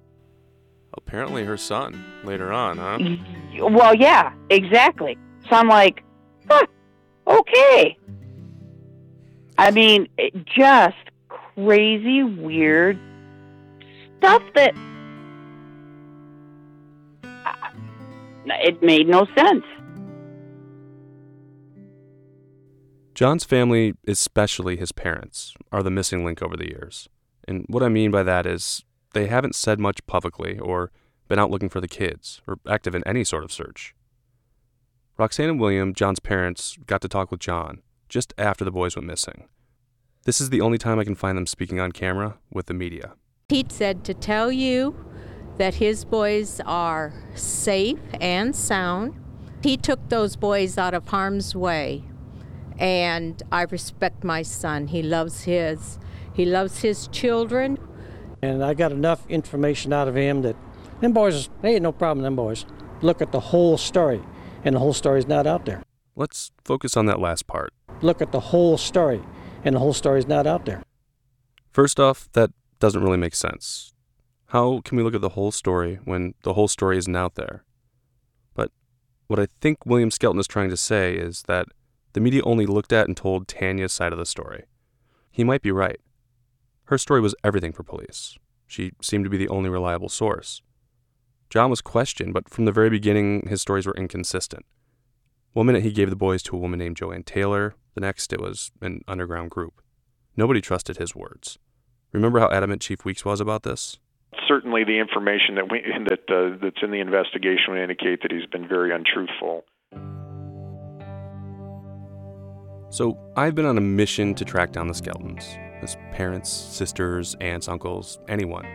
Apparently 0.96 1.44
her 1.44 1.56
son 1.56 2.04
later 2.24 2.52
on, 2.52 2.78
huh? 2.78 2.98
Well, 3.58 3.94
yeah, 3.94 4.34
exactly. 4.50 5.16
So 5.48 5.56
I'm 5.56 5.68
like, 5.68 6.04
huh, 6.50 6.66
okay. 7.26 7.96
I 9.56 9.70
mean, 9.70 10.08
just 10.44 10.96
crazy, 11.54 12.22
weird 12.22 12.98
stuff 14.18 14.42
that 14.54 14.74
uh, 17.24 17.52
it 18.60 18.82
made 18.82 19.08
no 19.08 19.26
sense. 19.34 19.64
John's 23.14 23.44
family, 23.44 23.94
especially 24.06 24.76
his 24.76 24.92
parents, 24.92 25.54
are 25.72 25.82
the 25.82 25.90
missing 25.90 26.26
link 26.26 26.42
over 26.42 26.54
the 26.58 26.68
years. 26.68 27.08
And 27.46 27.64
what 27.68 27.82
I 27.82 27.88
mean 27.88 28.10
by 28.10 28.22
that 28.22 28.46
is 28.46 28.84
they 29.14 29.26
haven't 29.26 29.54
said 29.54 29.78
much 29.78 30.06
publicly 30.06 30.58
or 30.58 30.90
been 31.28 31.38
out 31.38 31.50
looking 31.50 31.68
for 31.68 31.80
the 31.80 31.88
kids 31.88 32.40
or 32.46 32.58
active 32.68 32.94
in 32.94 33.06
any 33.06 33.24
sort 33.24 33.44
of 33.44 33.52
search. 33.52 33.94
Roxanne 35.18 35.48
and 35.48 35.60
William, 35.60 35.94
John's 35.94 36.20
parents, 36.20 36.76
got 36.86 37.00
to 37.00 37.08
talk 37.08 37.30
with 37.30 37.40
John 37.40 37.82
just 38.08 38.34
after 38.36 38.64
the 38.64 38.70
boys 38.70 38.96
went 38.96 39.08
missing. 39.08 39.48
This 40.24 40.40
is 40.40 40.50
the 40.50 40.60
only 40.60 40.78
time 40.78 40.98
I 40.98 41.04
can 41.04 41.14
find 41.14 41.38
them 41.38 41.46
speaking 41.46 41.80
on 41.80 41.92
camera 41.92 42.38
with 42.52 42.66
the 42.66 42.74
media. 42.74 43.14
Pete 43.48 43.72
said 43.72 44.04
to 44.04 44.12
tell 44.12 44.50
you 44.50 44.94
that 45.56 45.76
his 45.76 46.04
boys 46.04 46.60
are 46.66 47.12
safe 47.34 48.00
and 48.20 48.54
sound. 48.54 49.14
He 49.62 49.76
took 49.76 50.08
those 50.08 50.36
boys 50.36 50.76
out 50.76 50.94
of 50.94 51.08
harm's 51.08 51.54
way, 51.54 52.04
and 52.78 53.42
I 53.50 53.62
respect 53.62 54.22
my 54.22 54.42
son. 54.42 54.88
He 54.88 55.02
loves 55.02 55.44
his. 55.44 55.98
He 56.36 56.44
loves 56.44 56.82
his 56.82 57.08
children. 57.08 57.78
And 58.42 58.62
I 58.62 58.74
got 58.74 58.92
enough 58.92 59.26
information 59.30 59.94
out 59.94 60.06
of 60.06 60.14
him 60.14 60.42
that 60.42 60.54
them 61.00 61.12
boys, 61.12 61.48
they 61.62 61.74
ain't 61.74 61.82
no 61.82 61.92
problem, 61.92 62.22
them 62.22 62.36
boys. 62.36 62.66
Look 63.00 63.22
at 63.22 63.32
the 63.32 63.40
whole 63.40 63.78
story, 63.78 64.20
and 64.62 64.74
the 64.74 64.78
whole 64.78 64.92
story's 64.92 65.26
not 65.26 65.46
out 65.46 65.64
there. 65.64 65.82
Let's 66.14 66.50
focus 66.62 66.94
on 66.94 67.06
that 67.06 67.20
last 67.20 67.46
part. 67.46 67.72
Look 68.02 68.20
at 68.20 68.32
the 68.32 68.40
whole 68.40 68.76
story, 68.76 69.22
and 69.64 69.74
the 69.74 69.78
whole 69.78 69.94
story's 69.94 70.26
not 70.26 70.46
out 70.46 70.66
there. 70.66 70.82
First 71.72 71.98
off, 71.98 72.28
that 72.32 72.50
doesn't 72.80 73.02
really 73.02 73.16
make 73.16 73.34
sense. 73.34 73.94
How 74.48 74.82
can 74.84 74.98
we 74.98 75.02
look 75.02 75.14
at 75.14 75.22
the 75.22 75.30
whole 75.30 75.52
story 75.52 76.00
when 76.04 76.34
the 76.42 76.52
whole 76.52 76.68
story 76.68 76.98
isn't 76.98 77.16
out 77.16 77.34
there? 77.36 77.64
But 78.54 78.70
what 79.26 79.40
I 79.40 79.46
think 79.60 79.86
William 79.86 80.10
Skelton 80.10 80.40
is 80.40 80.46
trying 80.46 80.68
to 80.68 80.76
say 80.76 81.14
is 81.14 81.44
that 81.46 81.66
the 82.12 82.20
media 82.20 82.42
only 82.44 82.66
looked 82.66 82.92
at 82.92 83.08
and 83.08 83.16
told 83.16 83.48
Tanya's 83.48 83.94
side 83.94 84.12
of 84.12 84.18
the 84.18 84.26
story. 84.26 84.64
He 85.30 85.42
might 85.42 85.62
be 85.62 85.72
right. 85.72 86.00
Her 86.86 86.98
story 86.98 87.20
was 87.20 87.34
everything 87.42 87.72
for 87.72 87.82
police. 87.82 88.38
She 88.66 88.92
seemed 89.00 89.24
to 89.24 89.30
be 89.30 89.36
the 89.36 89.48
only 89.48 89.68
reliable 89.68 90.08
source. 90.08 90.62
John 91.50 91.70
was 91.70 91.80
questioned, 91.80 92.32
but 92.32 92.48
from 92.48 92.64
the 92.64 92.72
very 92.72 92.90
beginning, 92.90 93.46
his 93.48 93.60
stories 93.60 93.86
were 93.86 93.96
inconsistent. 93.96 94.64
One 95.52 95.66
minute 95.66 95.82
he 95.82 95.92
gave 95.92 96.10
the 96.10 96.16
boys 96.16 96.42
to 96.44 96.56
a 96.56 96.58
woman 96.58 96.78
named 96.78 96.96
Joanne 96.96 97.22
Taylor, 97.22 97.74
the 97.94 98.00
next 98.00 98.32
it 98.32 98.40
was 98.40 98.70
an 98.80 99.02
underground 99.08 99.50
group. 99.50 99.80
Nobody 100.36 100.60
trusted 100.60 100.98
his 100.98 101.14
words. 101.14 101.58
Remember 102.12 102.38
how 102.38 102.50
adamant 102.50 102.82
Chief 102.82 103.04
Weeks 103.04 103.24
was 103.24 103.40
about 103.40 103.62
this? 103.62 103.98
Certainly, 104.46 104.84
the 104.84 104.98
information 104.98 105.54
that 105.56 105.70
we 105.70 105.82
that 106.08 106.30
uh, 106.30 106.56
that's 106.62 106.82
in 106.82 106.90
the 106.90 107.00
investigation 107.00 107.70
would 107.70 107.80
indicate 107.80 108.22
that 108.22 108.30
he's 108.30 108.46
been 108.46 108.68
very 108.68 108.94
untruthful. 108.94 109.64
So 112.90 113.18
I've 113.36 113.54
been 113.54 113.66
on 113.66 113.78
a 113.78 113.80
mission 113.80 114.34
to 114.34 114.44
track 114.44 114.72
down 114.72 114.88
the 114.88 114.94
Skeltons. 114.94 115.65
His 115.80 115.96
parents, 116.12 116.50
sisters, 116.50 117.36
aunts, 117.40 117.68
uncles, 117.68 118.18
anyone. 118.28 118.66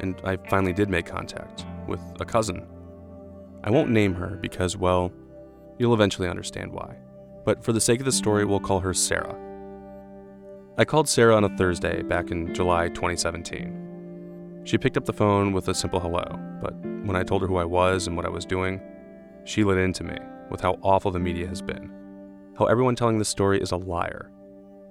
And 0.00 0.20
I 0.24 0.36
finally 0.48 0.72
did 0.72 0.88
make 0.88 1.06
contact 1.06 1.66
with 1.86 2.00
a 2.20 2.24
cousin. 2.24 2.66
I 3.62 3.70
won't 3.70 3.90
name 3.90 4.14
her 4.14 4.38
because, 4.40 4.76
well, 4.76 5.12
you'll 5.78 5.94
eventually 5.94 6.28
understand 6.28 6.72
why. 6.72 6.96
But 7.44 7.62
for 7.62 7.72
the 7.72 7.80
sake 7.80 8.00
of 8.00 8.06
the 8.06 8.12
story, 8.12 8.44
we'll 8.44 8.60
call 8.60 8.80
her 8.80 8.94
Sarah. 8.94 9.36
I 10.78 10.84
called 10.84 11.08
Sarah 11.08 11.36
on 11.36 11.44
a 11.44 11.56
Thursday 11.56 12.02
back 12.02 12.30
in 12.30 12.54
July 12.54 12.88
2017. 12.88 14.62
She 14.64 14.78
picked 14.78 14.96
up 14.96 15.04
the 15.04 15.12
phone 15.12 15.52
with 15.52 15.68
a 15.68 15.74
simple 15.74 16.00
hello, 16.00 16.24
but 16.62 16.74
when 17.04 17.16
I 17.16 17.22
told 17.22 17.42
her 17.42 17.48
who 17.48 17.56
I 17.56 17.64
was 17.64 18.06
and 18.06 18.16
what 18.16 18.26
I 18.26 18.30
was 18.30 18.46
doing, 18.46 18.80
she 19.44 19.64
lit 19.64 19.78
into 19.78 20.04
me 20.04 20.16
with 20.50 20.60
how 20.60 20.78
awful 20.82 21.10
the 21.10 21.18
media 21.18 21.46
has 21.48 21.62
been, 21.62 21.90
how 22.58 22.66
everyone 22.66 22.94
telling 22.94 23.18
this 23.18 23.28
story 23.28 23.60
is 23.60 23.72
a 23.72 23.76
liar. 23.76 24.30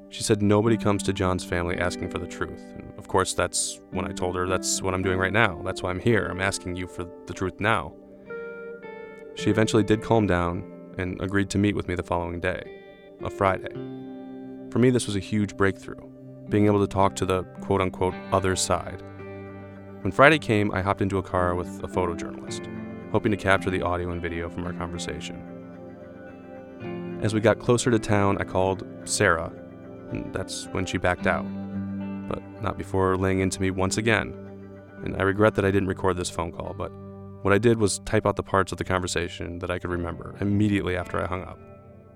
She 0.10 0.24
said 0.24 0.42
nobody 0.42 0.75
mm-hmm. 0.75 0.84
comes 0.84 1.04
to 1.04 1.13
John's 1.13 1.46
family 1.46 1.78
asking 1.78 2.10
for 2.10 2.18
the 2.18 2.28
truth. 2.28 2.63
And 2.75 2.92
of 2.98 3.08
course, 3.08 3.34
that's 3.34 3.80
when 3.92 4.06
I 4.06 4.12
told 4.12 4.36
her 4.36 4.48
that's 4.48 4.82
what 4.82 4.94
I'm 4.94 5.04
doing 5.04 5.20
right 5.20 5.34
now. 5.34 5.62
That's 5.63 5.84
why 5.84 5.92
I'm 5.92 6.00
here. 6.00 6.25
I'm 6.25 6.42
asking 6.42 6.75
you 6.75 6.88
for 6.88 7.06
the 7.28 7.34
truth 7.34 7.60
now. 7.60 7.94
She 9.36 9.50
eventually 9.50 9.84
did 9.84 10.01
calm 10.01 10.28
down 10.28 10.63
and 10.98 11.22
agreed 11.22 11.50
to 11.51 11.58
meet 11.58 11.75
with 11.75 11.88
me 11.88 11.96
the 11.96 12.04
following 12.04 12.39
day, 12.39 12.82
a 13.24 13.30
Friday. 13.30 13.72
For 14.72 14.80
me, 14.80 14.89
this 14.89 15.06
was 15.06 15.16
a 15.16 15.20
huge 15.20 15.56
breakthrough, 15.56 16.01
being 16.50 16.66
able 16.66 16.80
to 16.80 16.88
talk 16.88 17.16
to 17.18 17.25
the 17.25 17.44
quote 17.62 17.80
unquote 17.80 18.16
other 18.32 18.56
side. 18.56 19.01
When 20.01 20.12
Friday 20.12 20.39
came, 20.39 20.72
I 20.74 20.82
hopped 20.82 21.01
into 21.01 21.20
a 21.20 21.24
car 21.24 21.56
with 21.56 21.68
a 21.84 21.88
photojournalist, 21.88 22.68
hoping 23.12 23.32
to 23.32 23.38
capture 23.38 23.70
the 23.70 23.82
audio 23.82 24.12
and 24.12 24.22
video 24.22 24.50
from 24.50 24.66
our 24.66 24.74
conversation. 24.74 25.42
As 27.22 27.34
we 27.34 27.39
got 27.39 27.60
closer 27.60 27.92
to 27.92 28.00
town, 28.00 28.38
I 28.39 28.44
called 28.44 28.86
Sarah, 29.04 29.51
and 30.12 30.34
that's 30.34 30.66
when 30.68 30.86
she 30.86 30.98
backed 30.98 31.28
out. 31.28 31.46
But 32.28 32.42
not 32.62 32.78
before 32.78 33.18
laying 33.18 33.39
into 33.39 33.62
me 33.62 33.72
once 33.72 33.98
again. 33.98 34.34
And 35.04 35.16
I 35.18 35.24
regret 35.24 35.56
that 35.56 35.66
I 35.66 35.72
didn't 35.72 35.88
record 35.88 36.18
this 36.18 36.30
phone 36.30 36.51
call, 36.51 36.74
but 36.78 36.92
what 37.42 37.54
I 37.54 37.58
did 37.58 37.80
was 37.80 38.00
type 38.00 38.25
out 38.25 38.36
the 38.36 38.44
parts 38.44 38.72
of 38.72 38.78
the 38.78 38.84
conversation 38.84 39.60
that 39.60 39.72
I 39.72 39.80
could 39.80 39.89
remember 39.89 40.36
immediately 40.42 40.98
after 40.98 41.22
I 41.22 41.28
hung 41.28 41.44
up. 41.44 41.60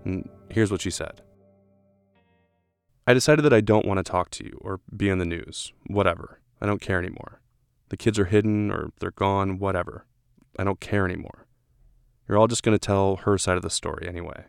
And 0.03 0.29
here's 0.49 0.69
what 0.69 0.81
she 0.81 0.91
said 0.91 1.21
I 3.07 3.13
decided 3.13 3.43
that 3.43 3.53
I 3.53 3.61
don't 3.61 3.85
want 3.85 3.97
to 3.97 4.03
talk 4.03 4.29
to 4.31 4.43
you 4.43 4.57
or 4.61 4.79
be 4.95 5.09
in 5.09 5.19
the 5.19 5.25
news. 5.25 5.73
Whatever. 5.87 6.39
I 6.61 6.65
don't 6.65 6.81
care 6.81 6.99
anymore. 6.99 7.41
The 7.89 7.97
kids 7.97 8.17
are 8.19 8.25
hidden 8.25 8.71
or 8.71 8.91
they're 8.99 9.11
gone, 9.11 9.59
whatever. 9.59 10.05
I 10.57 10.63
don't 10.63 10.79
care 10.79 11.05
anymore. 11.05 11.47
You're 12.27 12.37
all 12.37 12.47
just 12.47 12.63
going 12.63 12.75
to 12.75 12.85
tell 12.85 13.17
her 13.17 13.37
side 13.37 13.57
of 13.57 13.63
the 13.63 13.69
story 13.69 14.07
anyway. 14.07 14.45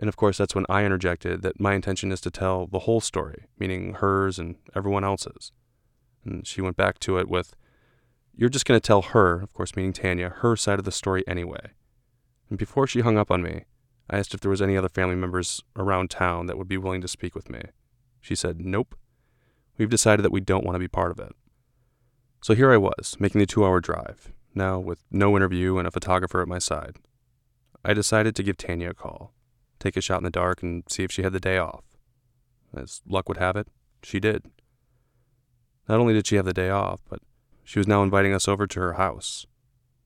And 0.00 0.08
of 0.08 0.16
course, 0.16 0.38
that's 0.38 0.54
when 0.54 0.64
I 0.70 0.86
interjected 0.86 1.42
that 1.42 1.60
my 1.60 1.74
intention 1.74 2.10
is 2.10 2.22
to 2.22 2.30
tell 2.30 2.66
the 2.66 2.80
whole 2.80 3.02
story, 3.02 3.44
meaning 3.58 3.92
hers 3.92 4.38
and 4.38 4.56
everyone 4.74 5.04
else's. 5.04 5.52
And 6.24 6.46
she 6.46 6.62
went 6.62 6.78
back 6.78 6.98
to 7.00 7.18
it 7.18 7.28
with, 7.28 7.54
You're 8.34 8.48
just 8.48 8.64
going 8.64 8.80
to 8.80 8.84
tell 8.86 9.02
her, 9.02 9.42
of 9.42 9.52
course, 9.52 9.76
meaning 9.76 9.92
Tanya, 9.92 10.30
her 10.30 10.56
side 10.56 10.78
of 10.78 10.86
the 10.86 10.90
story 10.90 11.22
anyway. 11.28 11.72
And 12.48 12.58
before 12.58 12.86
she 12.86 13.00
hung 13.00 13.18
up 13.18 13.30
on 13.30 13.42
me, 13.42 13.66
I 14.08 14.18
asked 14.18 14.32
if 14.32 14.40
there 14.40 14.50
was 14.50 14.62
any 14.62 14.74
other 14.74 14.88
family 14.88 15.16
members 15.16 15.62
around 15.76 16.10
town 16.10 16.46
that 16.46 16.56
would 16.56 16.66
be 16.66 16.78
willing 16.78 17.02
to 17.02 17.08
speak 17.08 17.34
with 17.34 17.50
me. 17.50 17.60
She 18.22 18.34
said, 18.34 18.58
Nope. 18.58 18.94
We've 19.76 19.90
decided 19.90 20.22
that 20.22 20.32
we 20.32 20.40
don't 20.40 20.64
want 20.64 20.76
to 20.76 20.80
be 20.80 20.88
part 20.88 21.10
of 21.10 21.18
it. 21.18 21.32
So 22.42 22.54
here 22.54 22.72
I 22.72 22.78
was, 22.78 23.18
making 23.20 23.38
the 23.38 23.46
two 23.46 23.66
hour 23.66 23.80
drive, 23.80 24.32
now 24.54 24.78
with 24.78 25.04
no 25.10 25.36
interview 25.36 25.76
and 25.76 25.86
a 25.86 25.90
photographer 25.90 26.40
at 26.40 26.48
my 26.48 26.58
side. 26.58 26.96
I 27.84 27.92
decided 27.92 28.34
to 28.36 28.42
give 28.42 28.56
Tanya 28.56 28.90
a 28.90 28.94
call 28.94 29.34
take 29.80 29.96
a 29.96 30.00
shot 30.00 30.18
in 30.18 30.24
the 30.24 30.30
dark 30.30 30.62
and 30.62 30.84
see 30.88 31.02
if 31.02 31.10
she 31.10 31.22
had 31.22 31.32
the 31.32 31.40
day 31.40 31.58
off. 31.58 31.84
As 32.76 33.00
luck 33.08 33.28
would 33.28 33.38
have 33.38 33.56
it, 33.56 33.66
she 34.02 34.20
did. 34.20 34.44
Not 35.88 35.98
only 35.98 36.14
did 36.14 36.26
she 36.26 36.36
have 36.36 36.44
the 36.44 36.52
day 36.52 36.70
off, 36.70 37.00
but 37.08 37.20
she 37.64 37.80
was 37.80 37.88
now 37.88 38.02
inviting 38.02 38.32
us 38.32 38.46
over 38.46 38.66
to 38.66 38.80
her 38.80 38.92
house. 38.92 39.46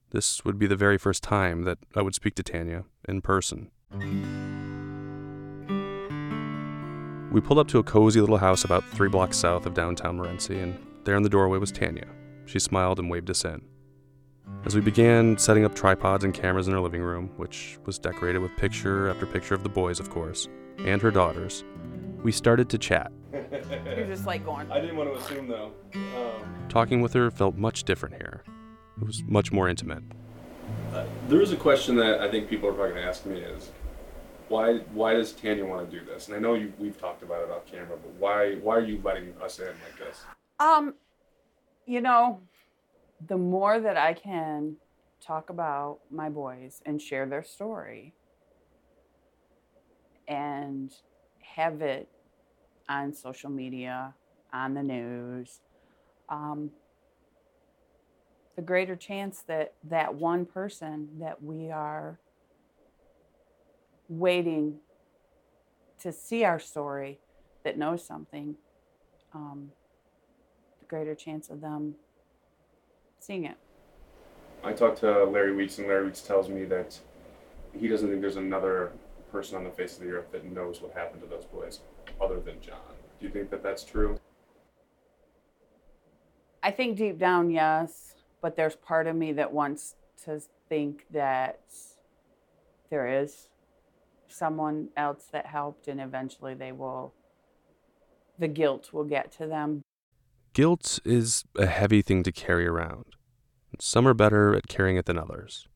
This 0.09 0.43
would 0.43 0.57
be 0.57 0.65
the 0.65 0.75
very 0.75 0.97
first 0.97 1.21
time 1.21 1.63
that 1.63 1.77
I 1.95 2.01
would 2.01 2.15
speak 2.15 2.35
to 2.35 2.43
Tanya 2.43 2.85
in 3.07 3.21
person. 3.21 3.69
We 7.31 7.41
pulled 7.41 7.59
up 7.59 7.67
to 7.67 7.79
a 7.79 7.83
cozy 7.83 8.21
little 8.21 8.37
house 8.37 8.63
about 8.63 8.83
three 8.85 9.09
blocks 9.09 9.37
south 9.37 9.65
of 9.65 9.73
downtown 9.73 10.17
Morenci, 10.17 10.63
and 10.63 10.79
there 11.03 11.17
in 11.17 11.23
the 11.23 11.29
doorway 11.29 11.59
was 11.59 11.71
Tanya. 11.71 12.07
She 12.45 12.59
smiled 12.59 12.97
and 12.97 13.09
waved 13.09 13.29
us 13.29 13.43
in. 13.43 13.61
As 14.65 14.73
we 14.73 14.81
began 14.81 15.37
setting 15.37 15.63
up 15.63 15.75
tripods 15.75 16.23
and 16.23 16.33
cameras 16.33 16.67
in 16.67 16.73
her 16.73 16.79
living 16.79 17.01
room, 17.01 17.29
which 17.37 17.77
was 17.85 17.99
decorated 17.99 18.39
with 18.39 18.55
picture 18.57 19.09
after 19.09 19.25
picture 19.25 19.53
of 19.53 19.63
the 19.63 19.69
boys, 19.69 19.99
of 19.99 20.09
course, 20.09 20.47
and 20.79 21.01
her 21.01 21.11
daughters, 21.11 21.63
we 22.23 22.31
started 22.31 22.67
to 22.69 22.77
chat. 22.77 23.11
You're 23.31 24.07
just 24.07 24.25
like 24.25 24.43
going. 24.43 24.71
I 24.71 24.79
didn't 24.79 24.97
want 24.97 25.13
to 25.13 25.19
assume 25.19 25.47
though. 25.47 25.71
Um, 25.93 26.67
Talking 26.67 27.01
with 27.01 27.13
her 27.13 27.29
felt 27.29 27.55
much 27.55 27.83
different 27.83 28.15
here. 28.15 28.43
It 28.99 29.05
was 29.05 29.23
much 29.27 29.51
more 29.51 29.69
intimate. 29.69 30.03
Uh, 30.93 31.05
there 31.27 31.41
is 31.41 31.51
a 31.51 31.57
question 31.57 31.95
that 31.97 32.19
I 32.19 32.31
think 32.31 32.49
people 32.49 32.69
are 32.69 32.73
probably 32.73 32.93
going 32.93 33.03
to 33.03 33.09
ask 33.09 33.25
me 33.25 33.37
is, 33.37 33.69
why 34.49 34.77
why 34.93 35.13
does 35.13 35.31
Tanya 35.31 35.65
want 35.65 35.89
to 35.89 35.99
do 35.99 36.03
this? 36.05 36.27
And 36.27 36.35
I 36.35 36.39
know 36.39 36.53
you, 36.53 36.73
we've 36.79 36.99
talked 36.99 37.23
about 37.23 37.43
it 37.43 37.51
off 37.51 37.65
camera, 37.65 37.97
but 38.01 38.11
why 38.19 38.55
why 38.55 38.77
are 38.77 38.85
you 38.85 39.01
letting 39.03 39.33
us 39.43 39.59
in 39.59 39.67
like 39.67 39.99
this? 39.99 40.23
Um, 40.59 40.95
you 41.85 42.01
know, 42.01 42.39
the 43.25 43.37
more 43.37 43.79
that 43.79 43.97
I 43.97 44.13
can 44.13 44.75
talk 45.25 45.49
about 45.49 45.99
my 46.11 46.29
boys 46.29 46.81
and 46.85 47.01
share 47.01 47.25
their 47.25 47.43
story 47.43 48.13
and 50.27 50.91
have 51.55 51.81
it 51.81 52.09
on 52.89 53.13
social 53.13 53.49
media, 53.49 54.13
on 54.53 54.73
the 54.73 54.83
news, 54.83 55.61
um, 56.29 56.71
the 58.55 58.61
greater 58.61 58.95
chance 58.95 59.43
that 59.47 59.73
that 59.83 60.15
one 60.15 60.45
person 60.45 61.09
that 61.19 61.43
we 61.43 61.71
are 61.71 62.19
waiting 64.07 64.77
to 65.99 66.11
see 66.11 66.43
our 66.43 66.59
story 66.59 67.19
that 67.63 67.77
knows 67.77 68.05
something, 68.05 68.55
um, 69.33 69.71
the 70.79 70.85
greater 70.85 71.15
chance 71.15 71.49
of 71.49 71.61
them 71.61 71.95
seeing 73.25 73.45
it. 73.45 73.57
I 74.63 74.73
talked 74.73 74.99
to 74.99 75.25
Larry 75.25 75.55
Weeks, 75.55 75.77
and 75.77 75.87
Larry 75.87 76.05
Weeks 76.05 76.21
tells 76.21 76.49
me 76.49 76.65
that 76.65 76.99
he 77.77 77.87
doesn't 77.87 78.09
think 78.09 78.21
there's 78.21 78.37
another 78.37 78.91
person 79.31 79.57
on 79.57 79.63
the 79.63 79.69
face 79.69 79.97
of 79.97 80.03
the 80.03 80.11
earth 80.11 80.31
that 80.31 80.45
knows 80.51 80.81
what 80.81 80.93
happened 80.93 81.21
to 81.21 81.27
those 81.27 81.45
boys 81.45 81.81
other 82.21 82.39
than 82.39 82.61
John. 82.61 82.79
Do 83.19 83.25
you 83.25 83.31
think 83.31 83.49
that 83.49 83.61
that's 83.61 83.83
true? 83.83 84.19
I 86.63 86.71
think 86.71 86.97
deep 86.97 87.19
down, 87.19 87.51
yes, 87.51 88.15
but 88.41 88.55
there's 88.55 88.75
part 88.75 89.07
of 89.07 89.15
me 89.15 89.33
that 89.33 89.51
wants 89.51 89.95
to 90.23 90.41
think 90.67 91.05
that 91.11 91.61
there 92.89 93.21
is 93.21 93.49
someone 94.27 94.89
else 94.97 95.27
that 95.31 95.45
helped, 95.45 95.87
and 95.87 96.01
eventually 96.01 96.53
they 96.53 96.71
will, 96.71 97.13
the 98.39 98.47
guilt 98.47 98.93
will 98.93 99.03
get 99.03 99.31
to 99.33 99.47
them. 99.47 99.83
Guilt 100.53 100.99
is 101.05 101.43
a 101.57 101.65
heavy 101.65 102.01
thing 102.01 102.23
to 102.23 102.31
carry 102.31 102.65
around. 102.65 103.14
Some 103.79 104.07
are 104.07 104.13
better 104.13 104.55
at 104.55 104.67
carrying 104.67 104.97
it 104.97 105.05
than 105.05 105.17
others. 105.17 105.67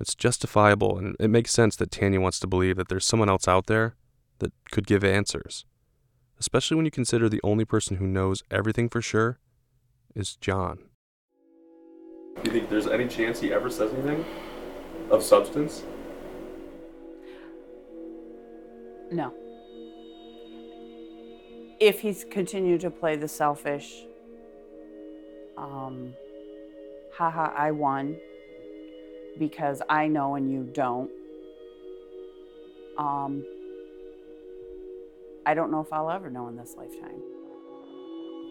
It's 0.00 0.14
justifiable, 0.14 0.98
and 0.98 1.14
it 1.20 1.28
makes 1.28 1.52
sense 1.52 1.76
that 1.76 1.90
Tanya 1.90 2.20
wants 2.20 2.40
to 2.40 2.46
believe 2.46 2.76
that 2.76 2.88
there's 2.88 3.04
someone 3.04 3.28
else 3.28 3.46
out 3.46 3.66
there 3.66 3.94
that 4.40 4.52
could 4.72 4.86
give 4.86 5.04
answers, 5.04 5.64
especially 6.40 6.76
when 6.76 6.84
you 6.84 6.90
consider 6.90 7.28
the 7.28 7.40
only 7.44 7.64
person 7.64 7.98
who 7.98 8.06
knows 8.06 8.42
everything 8.50 8.88
for 8.88 9.00
sure 9.00 9.38
is 10.14 10.36
John. 10.36 10.78
Do 12.42 12.50
you 12.50 12.58
think 12.58 12.70
there's 12.70 12.88
any 12.88 13.06
chance 13.06 13.40
he 13.40 13.52
ever 13.52 13.70
says 13.70 13.92
anything 13.92 14.24
of 15.10 15.22
substance? 15.22 15.84
No. 19.12 19.32
If 21.78 22.00
he's 22.00 22.24
continued 22.30 22.80
to 22.80 22.90
play 22.90 23.16
the 23.16 23.28
selfish, 23.28 24.04
um, 25.56 26.14
haha, 27.16 27.52
I 27.56 27.70
won 27.70 28.16
because 29.38 29.82
I 29.88 30.08
know 30.08 30.34
and 30.34 30.50
you 30.50 30.64
don't. 30.72 31.10
Um, 32.98 33.44
I 35.46 35.54
don't 35.54 35.70
know 35.70 35.80
if 35.80 35.92
I'll 35.92 36.10
ever 36.10 36.30
know 36.30 36.48
in 36.48 36.56
this 36.56 36.74
lifetime. 36.76 37.20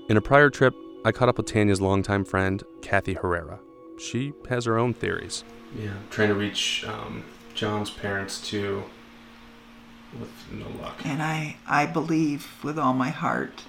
In 0.09 0.17
a 0.17 0.21
prior 0.21 0.49
trip, 0.49 0.73
I 1.05 1.11
caught 1.11 1.29
up 1.29 1.37
with 1.37 1.45
Tanya's 1.45 1.79
longtime 1.79 2.25
friend, 2.25 2.63
Kathy 2.81 3.13
Herrera. 3.13 3.59
She 3.97 4.33
has 4.49 4.65
her 4.65 4.77
own 4.77 4.93
theories. 4.93 5.43
Yeah, 5.77 5.93
trying 6.09 6.29
to 6.29 6.35
reach 6.35 6.83
um, 6.85 7.23
John's 7.53 7.89
parents 7.89 8.45
too, 8.45 8.83
with 10.19 10.29
no 10.51 10.67
luck. 10.81 10.99
And 11.05 11.21
I, 11.21 11.57
I 11.67 11.85
believe 11.85 12.47
with 12.63 12.77
all 12.77 12.93
my 12.93 13.09
heart 13.09 13.63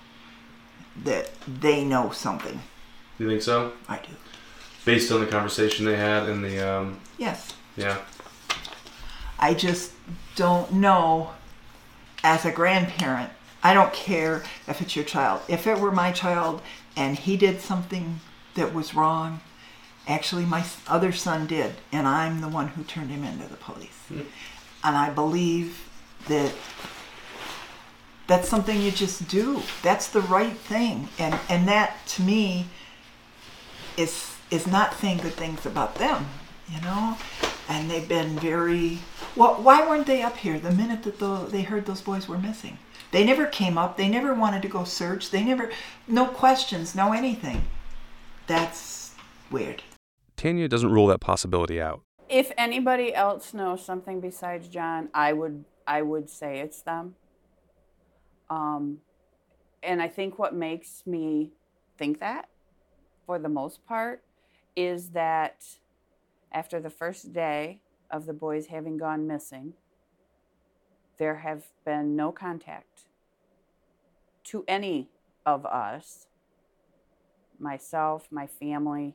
that 1.05 1.31
they 1.47 1.85
know 1.85 2.11
something. 2.11 2.61
You 3.19 3.29
think 3.29 3.43
so? 3.43 3.73
I 3.89 3.99
do. 3.99 4.13
Based 4.85 5.13
on 5.13 5.21
the 5.21 5.27
conversation 5.27 5.85
they 5.85 5.97
had 5.97 6.29
and 6.29 6.43
the 6.45 6.61
um. 6.61 7.01
Yes. 7.19 7.53
Yeah. 7.77 7.99
I 9.39 9.55
just 9.55 9.93
don't 10.37 10.73
know 10.73 11.31
as 12.23 12.45
a 12.45 12.53
grandparent. 12.53 13.31
I 13.63 13.75
don't 13.75 13.93
care 13.93 14.43
if 14.67 14.81
it's 14.81 14.97
your 14.97 15.05
child. 15.05 15.43
If 15.49 15.67
it 15.67 15.79
were 15.79 15.93
my 15.93 16.13
child 16.13 16.63
and 16.97 17.17
he 17.17 17.37
did 17.37 17.61
something 17.61 18.21
that 18.55 18.75
was 18.75 18.95
wrong, 18.95 19.41
actually 20.07 20.45
my 20.45 20.65
other 20.89 21.13
son 21.13 21.47
did, 21.47 21.75
and 21.93 22.07
I'm 22.07 22.41
the 22.41 22.49
one 22.49 22.69
who 22.69 22.83
turned 22.85 23.11
him 23.11 23.25
into 23.25 23.47
the 23.47 23.57
police. 23.57 23.99
Hmm. 24.09 24.21
And 24.85 24.97
I 24.97 25.11
believe 25.11 25.89
that 26.29 26.53
that's 28.27 28.49
something 28.49 28.81
you 28.81 28.91
just 28.91 29.29
do. 29.29 29.63
That's 29.83 30.09
the 30.09 30.21
right 30.21 30.57
thing. 30.57 31.09
And 31.19 31.39
and 31.49 31.69
that 31.69 31.99
to 32.09 32.23
me 32.23 32.67
is 33.97 34.32
is 34.53 34.67
not 34.67 34.95
saying 34.95 35.19
good 35.19 35.33
things 35.33 35.67
about 35.67 35.97
them, 35.97 36.27
you 36.69 36.81
know? 36.83 37.17
And 37.69 37.91
they've 37.91 38.09
been 38.09 38.39
very 38.39 38.99
well, 39.35 39.55
why 39.55 39.87
weren't 39.89 40.07
they 40.07 40.23
up 40.23 40.37
here 40.37 40.59
the 40.59 40.71
minute 40.71 41.03
that 41.05 41.19
the, 41.19 41.47
they 41.47 41.63
heard 41.63 41.87
those 41.87 42.03
boys 42.03 42.29
were 42.29 42.39
missing? 42.39 42.79
They 43.13 43.25
never 43.25 43.47
came 43.47 43.79
up. 43.79 43.97
They 43.97 44.09
never 44.09 44.35
wanted 44.35 44.63
to 44.63 44.69
go 44.69 44.85
search. 44.85 45.31
They 45.31 45.43
never, 45.43 45.71
no 46.07 46.27
questions, 46.27 46.95
no 46.95 47.13
anything. 47.13 47.65
That's 48.47 49.13
weird. 49.51 49.83
Tanya 50.37 50.69
doesn't 50.69 50.91
rule 50.91 51.07
that 51.07 51.21
possibility 51.21 51.81
out. 51.81 52.03
If 52.29 52.53
anybody 52.59 53.15
else 53.15 53.55
knows 53.55 53.85
something 53.85 54.21
besides 54.21 54.69
John, 54.69 55.09
I 55.15 55.33
would 55.33 55.65
I 55.87 56.03
would 56.03 56.31
say 56.31 56.61
it's 56.61 56.83
them. 56.83 57.17
Um, 58.49 58.99
and 59.83 60.01
I 60.01 60.09
think 60.09 60.39
what 60.39 60.55
makes 60.55 61.03
me 61.07 61.53
think 61.99 62.21
that, 62.21 62.49
for 63.27 63.39
the 63.39 63.49
most 63.49 63.85
part, 63.87 64.23
is 64.77 65.11
that 65.11 65.65
after 66.53 66.81
the 66.81 66.91
first 66.91 67.33
day 67.33 67.81
of 68.11 68.27
the 68.27 68.33
boys 68.33 68.67
having 68.67 68.97
gone 68.97 69.27
missing, 69.27 69.75
there 71.19 71.37
have 71.37 71.65
been 71.85 72.17
no 72.17 72.33
contact 72.33 73.03
to 74.45 74.65
any 74.67 75.09
of 75.47 75.65
us, 75.67 76.27
myself, 77.59 78.29
my 78.31 78.47
family, 78.47 79.15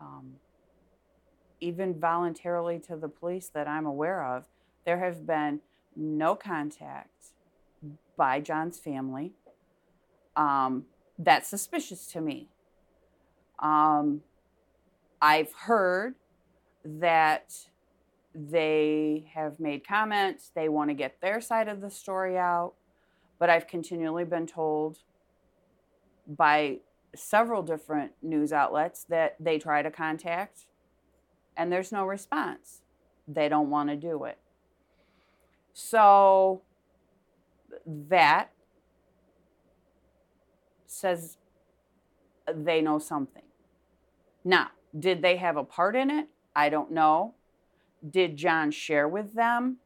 um, 0.00 0.34
even 1.60 1.98
voluntarily 1.98 2.78
to 2.78 2.96
the 2.96 3.08
police 3.08 3.48
that 3.48 3.66
I'm 3.66 3.86
aware 3.86 4.24
of. 4.24 4.44
There 4.84 4.98
have 4.98 5.26
been 5.26 5.60
no 5.96 6.34
contact 6.34 7.32
by 8.16 8.40
John's 8.40 8.78
family. 8.78 9.32
Um, 10.36 10.84
that's 11.18 11.48
suspicious 11.48 12.06
to 12.08 12.20
me. 12.20 12.48
Um, 13.58 14.22
I've 15.20 15.52
heard 15.52 16.14
that 16.84 17.54
they 18.34 19.30
have 19.32 19.60
made 19.60 19.86
comments, 19.86 20.50
they 20.54 20.68
want 20.68 20.90
to 20.90 20.94
get 20.94 21.20
their 21.20 21.40
side 21.40 21.68
of 21.68 21.80
the 21.80 21.90
story 21.90 22.36
out, 22.36 22.74
but 23.38 23.48
I've 23.48 23.66
continually 23.66 24.24
been 24.24 24.46
told 24.46 24.98
by 26.26 26.78
several 27.14 27.62
different 27.62 28.12
news 28.22 28.52
outlets 28.52 29.04
that 29.04 29.36
they 29.38 29.58
try 29.58 29.82
to 29.82 29.90
contact 29.90 30.66
and 31.56 31.70
there's 31.70 31.92
no 31.92 32.04
response. 32.04 32.82
They 33.28 33.48
don't 33.48 33.70
want 33.70 33.88
to 33.90 33.96
do 33.96 34.24
it. 34.24 34.38
So 35.72 36.62
that 37.86 38.50
says 40.86 41.36
they 42.52 42.80
know 42.80 42.98
something. 42.98 43.42
Now, 44.44 44.68
did 44.98 45.22
they 45.22 45.36
have 45.36 45.56
a 45.56 45.64
part 45.64 45.96
in 45.96 46.10
it? 46.10 46.28
I 46.54 46.68
don't 46.68 46.90
know. 46.90 47.34
Did 48.08 48.36
John 48.36 48.70
share 48.70 49.08
with 49.08 49.34
them 49.34 49.78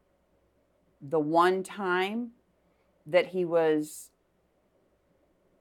the 1.01 1.19
one 1.19 1.63
time 1.63 2.31
that 3.05 3.27
he 3.27 3.45
was, 3.45 4.11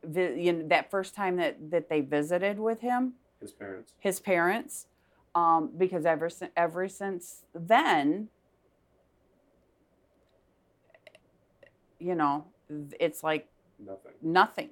you 0.02 0.52
know, 0.52 0.68
that 0.68 0.90
first 0.90 1.14
time 1.14 1.36
that, 1.36 1.70
that 1.70 1.88
they 1.88 2.00
visited 2.00 2.58
with 2.58 2.80
him? 2.80 3.14
His 3.40 3.52
parents. 3.52 3.94
His 3.98 4.20
parents. 4.20 4.86
Um, 5.34 5.70
because 5.76 6.04
ever, 6.04 6.28
ever 6.56 6.88
since 6.88 7.44
then, 7.54 8.28
you 12.00 12.14
know, 12.14 12.46
it's 12.98 13.22
like 13.22 13.48
nothing. 13.78 14.12
Nothing. 14.20 14.70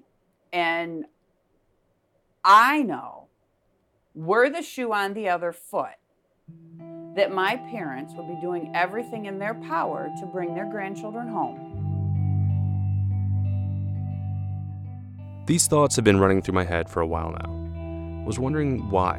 And 0.53 1.05
I 2.45 2.83
know, 2.83 3.27
were 4.17 4.49
the 4.49 4.63
shoe 4.63 4.93
on 4.95 5.13
the 5.13 5.29
other 5.29 5.53
foot, 5.53 5.95
that 7.15 7.31
my 7.31 7.57
parents 7.71 8.15
would 8.17 8.27
be 8.27 8.41
doing 8.41 8.73
everything 8.75 9.27
in 9.27 9.39
their 9.39 9.55
power 9.55 10.11
to 10.19 10.27
bring 10.27 10.55
their 10.55 10.65
grandchildren 10.65 11.29
home. 11.29 11.75
These 15.47 15.67
thoughts 15.67 15.97
have 15.97 16.05
been 16.05 16.19
running 16.19 16.41
through 16.41 16.55
my 16.55 16.65
head 16.65 16.89
for 16.89 17.03
a 17.03 17.07
while 17.07 17.31
now. 17.31 18.23
I 18.23 18.27
was 18.27 18.39
wondering 18.39 18.89
why. 18.91 19.19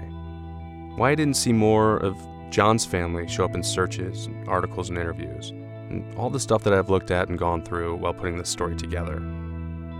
Why 0.96 1.12
I 1.12 1.16
didn't 1.16 1.36
see 1.36 1.54
more 1.54 1.98
of 1.98 2.18
John's 2.50 2.86
family 2.86 3.28
show 3.28 3.46
up 3.46 3.54
in 3.54 3.62
searches, 3.62 4.26
and 4.26 4.50
articles, 4.50 4.90
and 4.90 4.98
interviews, 4.98 5.52
and 5.52 6.12
all 6.16 6.32
the 6.32 6.40
stuff 6.40 6.64
that 6.64 6.74
I've 6.74 6.90
looked 6.90 7.12
at 7.12 7.30
and 7.30 7.38
gone 7.38 7.62
through 7.62 7.98
while 7.98 8.16
putting 8.16 8.38
this 8.38 8.50
story 8.50 8.76
together. 8.76 9.20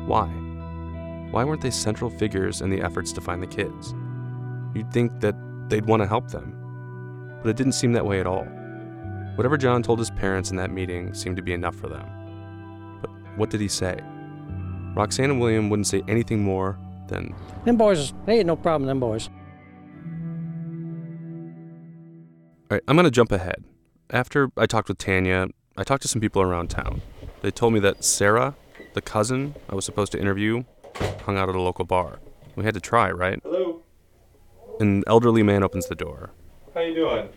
Why? 0.08 0.26
Why 1.30 1.44
weren't 1.44 1.62
they 1.62 1.70
central 1.70 2.10
figures 2.10 2.62
in 2.62 2.72
the 2.72 2.82
efforts 2.82 3.14
to 3.14 3.22
find 3.22 3.44
the 3.44 3.48
kids? 3.48 3.94
You'd 4.74 4.92
think 4.92 5.20
that 5.22 5.36
they'd 5.70 5.86
want 5.86 6.02
to 6.02 6.08
help 6.08 6.30
them, 6.30 7.40
but 7.44 7.50
it 7.50 7.56
didn't 7.58 7.74
seem 7.74 7.94
that 7.94 8.06
way 8.06 8.20
at 8.20 8.28
all. 8.28 8.46
Whatever 9.36 9.58
John 9.58 9.84
told 9.84 10.00
his 10.00 10.10
parents 10.12 10.50
in 10.50 10.58
that 10.58 10.72
meeting 10.72 11.14
seemed 11.14 11.36
to 11.38 11.44
be 11.44 11.54
enough 11.54 11.76
for 11.76 11.88
them. 11.88 13.00
But 13.02 13.10
what 13.38 13.50
did 13.50 13.62
he 13.62 13.68
say? 13.68 14.00
Roxanne 14.96 15.30
and 15.30 15.40
William 15.40 15.70
wouldn't 15.70 15.88
say 15.88 16.04
anything 16.08 16.44
more 16.44 16.80
than, 17.08 17.36
Them 17.66 17.78
boys, 17.78 18.14
they 18.26 18.38
ain't 18.40 18.48
no 18.48 18.56
problem, 18.56 18.88
them 18.88 19.00
boys. 19.00 19.30
All 22.70 22.76
right, 22.76 22.84
I'm 22.88 22.96
going 22.96 23.06
to 23.06 23.12
jump 23.12 23.32
ahead. 23.32 23.64
After 24.10 24.50
I 24.58 24.66
talked 24.66 24.90
with 24.90 24.98
Tanya, 24.98 25.48
I 25.78 25.84
talked 25.84 26.02
to 26.02 26.08
some 26.08 26.20
people 26.20 26.42
around 26.42 26.70
town. 26.70 27.02
They 27.42 27.52
told 27.52 27.74
me 27.74 27.80
that 27.82 28.04
Sarah, 28.04 28.56
the 28.94 29.02
cousin 29.02 29.54
I 29.70 29.76
was 29.76 29.86
supposed 29.86 30.12
to 30.14 30.20
interview, 30.20 30.64
hung 31.24 31.38
out 31.38 31.48
at 31.48 31.56
a 31.56 31.62
local 31.62 31.86
bar. 31.86 32.20
We 32.56 32.66
had 32.66 32.74
to 32.74 32.80
try, 32.80 33.12
right? 33.12 33.40
Hello. 33.44 33.84
An 34.80 35.04
elderly 35.08 35.42
man 35.42 35.64
opens 35.64 35.88
the 35.88 35.96
door. 35.96 36.32
How 36.74 36.82
you 36.82 36.94
doing? 36.94 37.30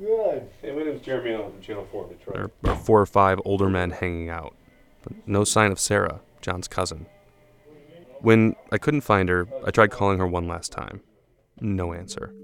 Good. 0.00 0.48
Hey, 0.60 0.72
my 0.72 0.82
name's 0.82 1.02
Jeremy 1.02 1.34
I'm 1.34 1.52
from 1.52 1.60
Channel 1.60 1.86
4 1.92 2.08
Detroit. 2.08 2.52
There 2.62 2.72
are 2.72 2.76
four 2.76 3.00
or 3.00 3.06
five 3.06 3.40
older 3.44 3.68
men 3.68 3.90
hanging 3.90 4.28
out, 4.28 4.56
but 5.02 5.12
no 5.26 5.44
sign 5.44 5.70
of 5.70 5.78
Sarah, 5.78 6.20
John's 6.40 6.66
cousin. 6.66 7.06
When 8.20 8.56
I 8.72 8.78
couldn't 8.78 9.02
find 9.02 9.28
her, 9.28 9.46
I 9.64 9.70
tried 9.70 9.92
calling 9.92 10.18
her 10.18 10.26
one 10.26 10.48
last 10.48 10.72
time. 10.72 11.02
No 11.60 11.92
answer. 11.92 12.34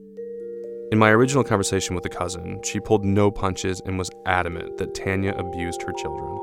In 0.93 0.99
my 0.99 1.11
original 1.11 1.43
conversation 1.43 1.97
with 1.97 2.05
the 2.05 2.09
cousin, 2.09 2.61
she 2.62 2.79
pulled 2.79 3.05
no 3.05 3.33
punches 3.33 3.81
and 3.85 3.99
was 3.99 4.11
adamant 4.27 4.77
that 4.77 4.95
Tanya 4.95 5.35
abused 5.37 5.83
her 5.83 5.93
children. 5.93 6.37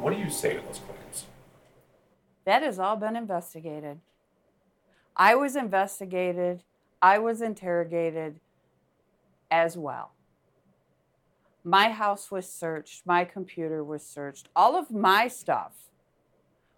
What 0.00 0.12
do 0.12 0.18
you 0.18 0.28
say 0.28 0.56
to 0.56 0.60
those 0.60 0.80
claims? 0.80 1.24
That 2.44 2.62
has 2.62 2.78
all 2.78 2.96
been 2.96 3.16
investigated. 3.16 4.00
I 5.16 5.34
was 5.34 5.56
investigated, 5.56 6.62
I 7.02 7.18
was 7.18 7.42
interrogated 7.42 8.40
as 9.50 9.76
well. 9.76 10.12
My 11.62 11.90
house 11.90 12.30
was 12.30 12.50
searched, 12.50 13.06
my 13.06 13.24
computer 13.24 13.84
was 13.84 14.04
searched, 14.04 14.48
all 14.56 14.76
of 14.76 14.90
my 14.90 15.28
stuff 15.28 15.90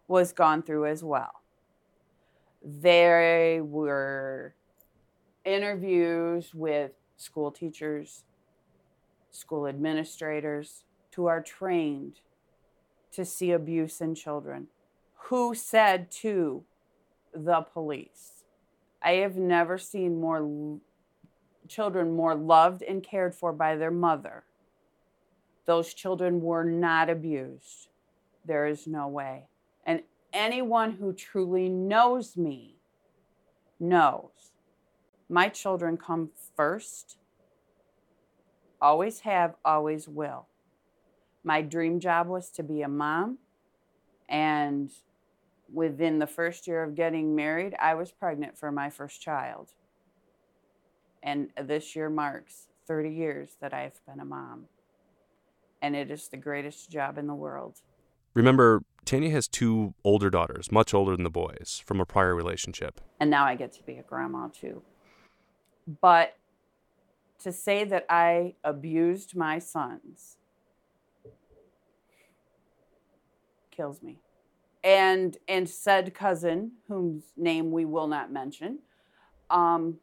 was 0.08 0.32
gone 0.32 0.62
through 0.62 0.86
as 0.86 1.04
well. 1.04 1.42
There 2.64 3.62
were 3.62 4.54
interviews 5.44 6.54
with 6.54 6.92
school 7.16 7.50
teachers, 7.50 8.24
school 9.30 9.66
administrators 9.66 10.84
who 11.14 11.26
are 11.26 11.40
trained 11.42 12.20
to 13.12 13.24
see 13.24 13.52
abuse 13.52 14.00
in 14.00 14.14
children, 14.14 14.68
who 15.28 15.54
said 15.54 16.10
to 16.10 16.64
the 17.34 17.62
police, 17.72 18.44
I 19.02 19.12
have 19.14 19.36
never 19.36 19.78
seen 19.78 20.20
more 20.20 20.38
l- 20.38 20.80
children 21.68 22.14
more 22.14 22.34
loved 22.34 22.82
and 22.82 23.02
cared 23.02 23.34
for 23.34 23.52
by 23.52 23.76
their 23.76 23.90
mother. 23.90 24.44
Those 25.64 25.94
children 25.94 26.40
were 26.40 26.64
not 26.64 27.08
abused. 27.08 27.88
There 28.44 28.66
is 28.66 28.86
no 28.86 29.06
way. 29.08 29.44
And 29.84 30.02
anyone 30.32 30.92
who 30.92 31.12
truly 31.12 31.68
knows 31.68 32.36
me 32.36 32.76
knows 33.78 34.52
my 35.28 35.48
children 35.48 35.96
come 35.96 36.30
first, 36.56 37.16
always 38.80 39.20
have, 39.20 39.54
always 39.64 40.06
will. 40.06 40.46
My 41.42 41.62
dream 41.62 42.00
job 42.00 42.28
was 42.28 42.50
to 42.50 42.62
be 42.62 42.82
a 42.82 42.88
mom, 42.88 43.38
and 44.28 44.90
within 45.72 46.18
the 46.18 46.26
first 46.26 46.66
year 46.66 46.82
of 46.82 46.94
getting 46.94 47.34
married, 47.34 47.74
I 47.80 47.94
was 47.94 48.12
pregnant 48.12 48.58
for 48.58 48.70
my 48.70 48.90
first 48.90 49.20
child. 49.20 49.70
And 51.22 51.48
this 51.60 51.96
year 51.96 52.10
marks 52.10 52.68
30 52.86 53.10
years 53.10 53.56
that 53.60 53.72
I've 53.72 54.00
been 54.06 54.20
a 54.20 54.24
mom. 54.24 54.66
And 55.80 55.96
it 55.96 56.10
is 56.10 56.28
the 56.28 56.36
greatest 56.36 56.90
job 56.90 57.18
in 57.18 57.26
the 57.26 57.34
world. 57.34 57.80
Remember, 58.34 58.82
Tanya 59.04 59.30
has 59.30 59.48
two 59.48 59.94
older 60.04 60.30
daughters, 60.30 60.70
much 60.70 60.94
older 60.94 61.12
than 61.16 61.24
the 61.24 61.30
boys, 61.30 61.82
from 61.84 62.00
a 62.00 62.06
prior 62.06 62.34
relationship. 62.34 63.00
And 63.20 63.30
now 63.30 63.44
I 63.44 63.56
get 63.56 63.72
to 63.74 63.82
be 63.82 63.98
a 63.98 64.02
grandma 64.02 64.48
too. 64.48 64.82
But 66.00 66.36
to 67.40 67.52
say 67.52 67.84
that 67.84 68.06
I 68.08 68.54
abused 68.62 69.34
my 69.36 69.58
sons 69.58 70.36
kills 73.70 74.02
me. 74.02 74.18
And 74.84 75.36
and 75.46 75.68
said 75.68 76.12
cousin, 76.12 76.72
whose 76.88 77.22
name 77.36 77.70
we 77.70 77.84
will 77.84 78.08
not 78.08 78.32
mention, 78.32 78.80
um, 79.48 79.98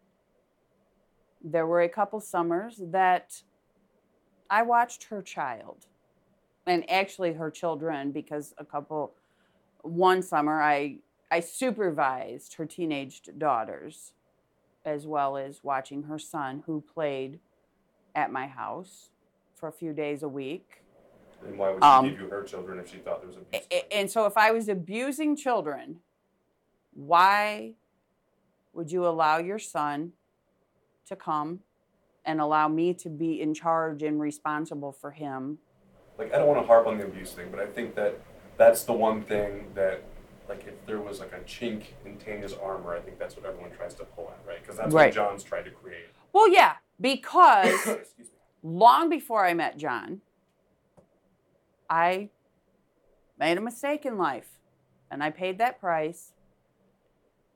there 1.44 1.68
were 1.68 1.82
a 1.82 1.90
couple 1.90 2.22
summers 2.22 2.82
that 2.92 3.42
I 4.50 4.62
watched 4.62 5.06
her 5.06 5.22
child, 5.22 5.88
and 6.66 6.90
actually 6.90 7.34
her 7.34 7.52
children, 7.52 8.12
because 8.12 8.54
a 8.58 8.64
couple, 8.64 9.16
one 9.82 10.22
summer 10.22 10.62
I 10.62 11.00
I 11.30 11.42
supervised 11.42 12.54
her 12.56 12.66
teenaged 12.66 13.38
daughters, 13.38 14.14
as 14.86 15.06
well 15.06 15.36
as 15.36 15.62
watching 15.62 16.04
her 16.04 16.18
son, 16.20 16.64
who 16.66 16.82
played 16.82 17.40
at 18.16 18.32
my 18.32 18.48
house 18.48 19.10
for 19.56 19.68
a 19.68 19.74
few 19.74 19.92
days 19.92 20.24
a 20.24 20.30
week. 20.30 20.84
And 21.46 21.58
why 21.58 21.72
would 21.72 21.84
she 21.84 21.88
Um, 21.88 22.10
give 22.10 22.20
you 22.20 22.28
her 22.30 22.44
children 22.44 22.80
if 22.80 22.92
she 22.92 22.98
thought 22.98 23.22
there 23.22 23.28
was 23.28 23.38
abuse? 23.38 23.64
And 23.92 24.12
so, 24.12 24.26
if 24.26 24.38
I 24.38 24.52
was 24.52 24.68
abusing 24.70 25.36
children, 25.36 26.02
why 26.94 27.76
would 28.74 28.92
you 28.92 29.06
allow 29.06 29.38
your 29.38 29.60
son 29.60 30.14
to 31.08 31.16
come 31.16 31.62
and 32.26 32.40
allow 32.42 32.68
me 32.68 32.94
to 32.94 33.10
be 33.10 33.42
in 33.42 33.54
charge 33.54 34.04
and 34.04 34.20
responsible 34.20 34.92
for 34.92 35.12
him? 35.12 35.60
like 36.20 36.34
I 36.34 36.38
don't 36.38 36.48
want 36.48 36.62
to 36.62 36.68
harp 36.68 36.86
on 36.86 36.98
the 36.98 37.06
abuse 37.06 37.32
thing, 37.32 37.48
but 37.50 37.60
I 37.60 37.66
think 37.66 37.96
that 37.96 38.20
that's 38.58 38.84
the 38.84 38.94
one 38.94 39.24
thing 39.24 39.72
that 39.74 40.04
like 40.48 40.68
if 40.68 40.86
there 40.86 41.00
was 41.00 41.20
like 41.20 41.32
a 41.32 41.40
chink 41.40 41.84
in 42.06 42.18
Tanya's 42.18 42.54
armor, 42.54 42.94
I 42.96 43.00
think 43.00 43.18
that's 43.18 43.36
what 43.36 43.46
everyone 43.46 43.72
tries 43.72 43.96
to 43.96 44.04
pull 44.04 44.32
at, 44.32 44.48
right? 44.48 44.62
Because 44.62 44.78
that's 44.78 44.94
what 44.94 45.14
John's 45.14 45.44
tried 45.44 45.64
to 45.64 45.72
create. 45.72 46.08
Well, 46.34 46.52
yeah, 46.52 46.74
because 47.00 47.98
long 48.64 49.10
before 49.10 49.46
I 49.46 49.54
met 49.54 49.78
John, 49.78 50.22
I 51.90 52.30
made 53.38 53.58
a 53.58 53.62
mistake 53.62 54.06
in 54.06 54.18
life 54.18 54.50
and 55.10 55.24
I 55.24 55.32
paid 55.32 55.58
that 55.58 55.80
price 55.80 56.34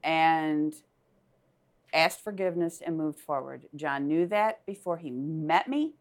and 0.04 0.74
asked 1.94 2.24
forgiveness 2.24 2.82
and 2.84 2.98
moved 2.98 3.20
forward. 3.20 3.68
John 3.76 4.08
knew 4.08 4.26
that 4.28 4.66
before 4.66 4.98
he 4.98 5.12
met 5.12 5.68
me, 5.68 5.94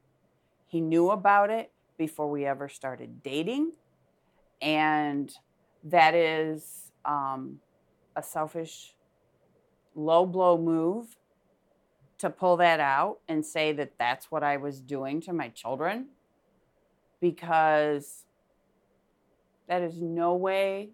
he 0.67 0.81
knew 0.81 1.11
about 1.11 1.51
it 1.51 1.71
before 1.99 2.31
we 2.31 2.47
ever 2.47 2.69
started 2.69 3.23
dating. 3.23 3.73
And 4.63 5.31
that 5.85 6.15
is 6.15 6.93
um, 7.05 7.59
a 8.17 8.23
selfish, 8.23 8.95
low 9.95 10.25
blow 10.25 10.57
move 10.57 11.17
to 12.19 12.31
pull 12.31 12.57
that 12.57 12.81
out 12.81 13.19
and 13.29 13.45
say 13.45 13.73
that 13.73 13.99
that's 13.99 14.31
what 14.31 14.43
I 14.43 14.57
was 14.57 14.81
doing 14.81 15.21
to 15.23 15.33
my 15.33 15.49
children 15.49 16.07
because 17.23 18.25
that 19.69 19.81
is 19.81 20.03
no 20.03 20.35
way 20.35 20.91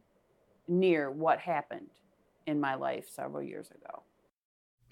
near 0.68 1.10
what 1.10 1.40
happened 1.40 1.88
in 2.46 2.60
my 2.60 2.74
life 2.74 3.08
several 3.10 3.42
years 3.42 3.70
ago. 3.70 4.02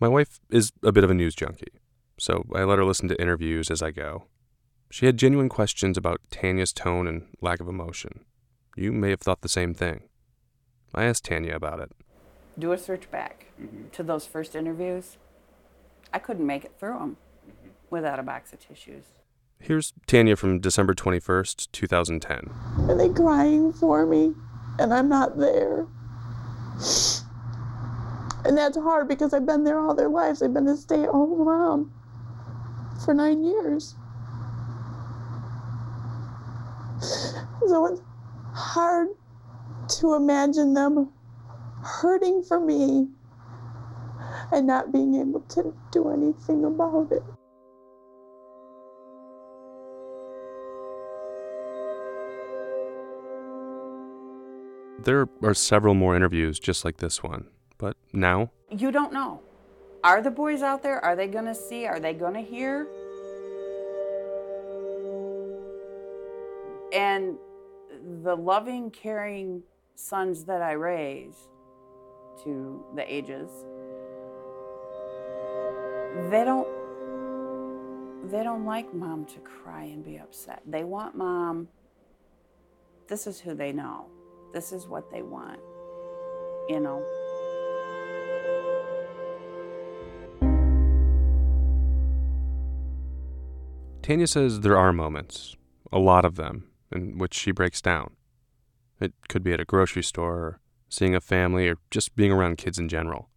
My 0.01 0.09
wife 0.09 0.40
is 0.51 0.72
a 0.83 0.90
bit 0.90 1.05
of 1.05 1.11
a 1.11 1.14
news 1.14 1.35
junkie, 1.35 1.72
so 2.18 2.44
I 2.55 2.64
let 2.64 2.79
her 2.79 2.85
listen 2.85 3.07
to 3.09 3.20
interviews 3.20 3.70
as 3.70 3.83
I 3.83 3.90
go. 3.90 4.25
She 4.90 5.05
had 5.05 5.18
genuine 5.18 5.51
questions 5.51 5.99
about 5.99 6.20
Tanya's 6.31 6.72
tone 6.72 7.07
and 7.07 7.27
lack 7.42 7.61
of 7.61 7.68
emotion. 7.68 8.25
You 8.75 8.92
may 8.92 9.11
have 9.11 9.20
thought 9.20 9.42
the 9.42 9.49
same 9.49 9.75
thing. 9.75 10.09
I 10.94 11.05
asked 11.05 11.25
Tanya 11.27 11.55
about 11.55 11.81
it. 11.81 11.92
Do 12.59 12.72
a 12.72 12.79
search 12.79 13.11
back 13.11 13.46
mm-hmm. 13.61 13.88
to 13.92 14.03
those 14.03 14.27
first 14.27 14.57
interviews. 14.57 15.18
I 16.14 16.18
couldn't 16.18 16.46
make 16.46 16.64
it 16.64 16.77
through 16.79 16.99
them 16.99 17.16
mm-hmm. 17.46 17.68
without 17.90 18.18
a 18.18 18.22
box 18.22 18.55
of 18.55 18.61
tissues. 18.61 19.05
Here's 19.59 19.92
Tanya 20.07 20.37
from 20.37 20.61
December 20.61 20.95
21st, 20.95 21.69
2010. 21.73 22.51
Are 22.88 22.95
they 22.97 23.09
crying 23.09 23.73
for 23.73 24.07
me? 24.07 24.33
And 24.79 24.95
I'm 24.95 25.09
not 25.09 25.38
there. 25.38 25.87
And 28.45 28.57
that's 28.57 28.77
hard 28.77 29.09
because 29.09 29.35
I've 29.35 29.47
been 29.47 29.64
there 29.64 29.81
all 29.81 29.95
their 29.95 30.09
lives. 30.09 30.40
I've 30.40 30.55
been 30.55 30.69
a 30.69 30.77
stay 30.77 31.03
at 31.03 31.09
home 31.09 31.45
mom 31.45 31.92
for 33.05 33.12
nine 33.12 33.42
years. 33.42 33.97
So 37.01 37.87
it's 37.87 38.01
hard 38.53 39.09
to 39.99 40.14
imagine 40.14 40.75
them 40.75 41.11
hurting 41.83 42.45
for 42.45 42.61
me 42.61 43.09
and 44.53 44.66
not 44.66 44.92
being 44.92 45.16
able 45.16 45.40
to 45.40 45.75
do 45.90 46.09
anything 46.11 46.64
about 46.64 47.11
it. 47.11 47.23
There 55.05 55.29
are 55.43 55.55
several 55.55 55.95
more 55.95 56.17
interviews 56.17 56.59
just 56.59 56.85
like 56.85 56.97
this 56.97 57.23
one, 57.23 57.49
but 57.79 57.97
now 58.13 58.51
You 58.71 58.91
don't 58.91 59.13
know. 59.13 59.41
Are 60.03 60.23
the 60.23 60.31
boys 60.31 60.63
out 60.63 60.83
there? 60.83 61.05
Are 61.05 61.17
they 61.17 61.27
going 61.27 61.47
to 61.47 61.55
see? 61.55 61.87
Are 61.87 62.01
they 62.01 62.13
going 62.13 62.35
to 62.35 62.41
hear? 62.41 62.87
And 66.93 67.37
the 68.23 68.37
loving, 68.37 68.91
caring 68.91 69.63
sons 69.95 70.45
that 70.45 70.63
I 70.63 70.73
raise 70.73 71.49
to 72.45 72.85
the 72.95 73.13
ages, 73.13 73.51
they 76.31 76.45
don't 76.45 76.69
they 78.31 78.43
don't 78.43 78.65
like 78.65 78.93
mom 78.93 79.25
to 79.27 79.39
cry 79.41 79.85
and 79.85 80.05
be 80.05 80.17
upset. 80.17 80.63
They 80.67 80.85
want 80.85 81.17
mom 81.17 81.69
this 83.09 83.27
is 83.27 83.41
who 83.41 83.55
they 83.55 83.73
know. 83.73 84.07
This 84.53 84.73
is 84.73 84.87
what 84.87 85.11
they 85.11 85.23
want. 85.23 85.61
You 86.69 86.81
know. 86.81 87.05
Tanya 94.03 94.27
says 94.29 94.61
there 94.61 94.79
are 94.79 94.93
moments, 94.93 95.57
a 95.93 95.99
lot 95.99 96.25
of 96.25 96.37
them, 96.37 96.71
in 96.93 97.19
which 97.19 97.35
she 97.35 97.51
breaks 97.51 97.83
down. 97.83 98.15
It 99.01 99.13
could 99.29 99.43
be 99.43 99.53
at 99.53 99.61
a 99.61 99.65
grocery 99.65 100.05
store, 100.05 100.37
or 100.37 100.61
seeing 100.89 101.15
a 101.15 101.21
family, 101.21 101.69
or 101.69 101.79
just 101.91 102.15
being 102.15 102.31
around 102.31 102.57
kids 102.57 102.79
in 102.79 102.89
general. 102.89 103.29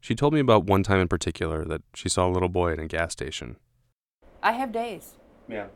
She 0.00 0.14
told 0.14 0.34
me 0.34 0.40
about 0.40 0.64
one 0.64 0.82
time 0.82 0.98
in 0.98 1.08
particular 1.08 1.64
that 1.64 1.82
she 1.94 2.08
saw 2.08 2.26
a 2.26 2.32
little 2.32 2.48
boy 2.48 2.72
at 2.72 2.80
a 2.80 2.86
gas 2.86 3.12
station. 3.12 3.56
I 4.42 4.52
have 4.52 4.72
days. 4.72 5.14
Yeah. 5.48 5.66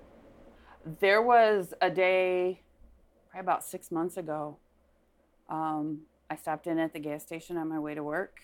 There 0.98 1.22
was 1.22 1.72
a 1.80 1.90
day, 1.90 2.62
probably 3.30 3.44
about 3.44 3.64
six 3.64 3.90
months 3.90 4.16
ago. 4.16 4.56
Um, 5.48 6.00
I 6.28 6.36
stopped 6.36 6.66
in 6.66 6.78
at 6.78 6.92
the 6.92 6.98
gas 6.98 7.22
station 7.22 7.56
on 7.56 7.68
my 7.68 7.78
way 7.78 7.94
to 7.94 8.02
work, 8.02 8.40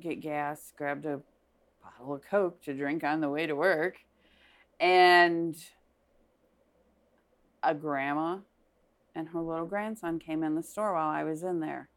get 0.00 0.20
gas, 0.20 0.72
grabbed 0.76 1.04
a 1.06 1.20
bottle 1.82 2.14
of 2.14 2.22
Coke 2.22 2.62
to 2.62 2.74
drink 2.74 3.04
on 3.04 3.20
the 3.20 3.28
way 3.28 3.46
to 3.46 3.54
work, 3.54 3.98
and 4.80 5.56
a 7.62 7.74
grandma 7.74 8.38
and 9.14 9.28
her 9.28 9.40
little 9.40 9.66
grandson 9.66 10.18
came 10.18 10.42
in 10.42 10.54
the 10.54 10.62
store 10.62 10.94
while 10.94 11.08
I 11.08 11.22
was 11.22 11.42
in 11.42 11.60
there. 11.60 11.88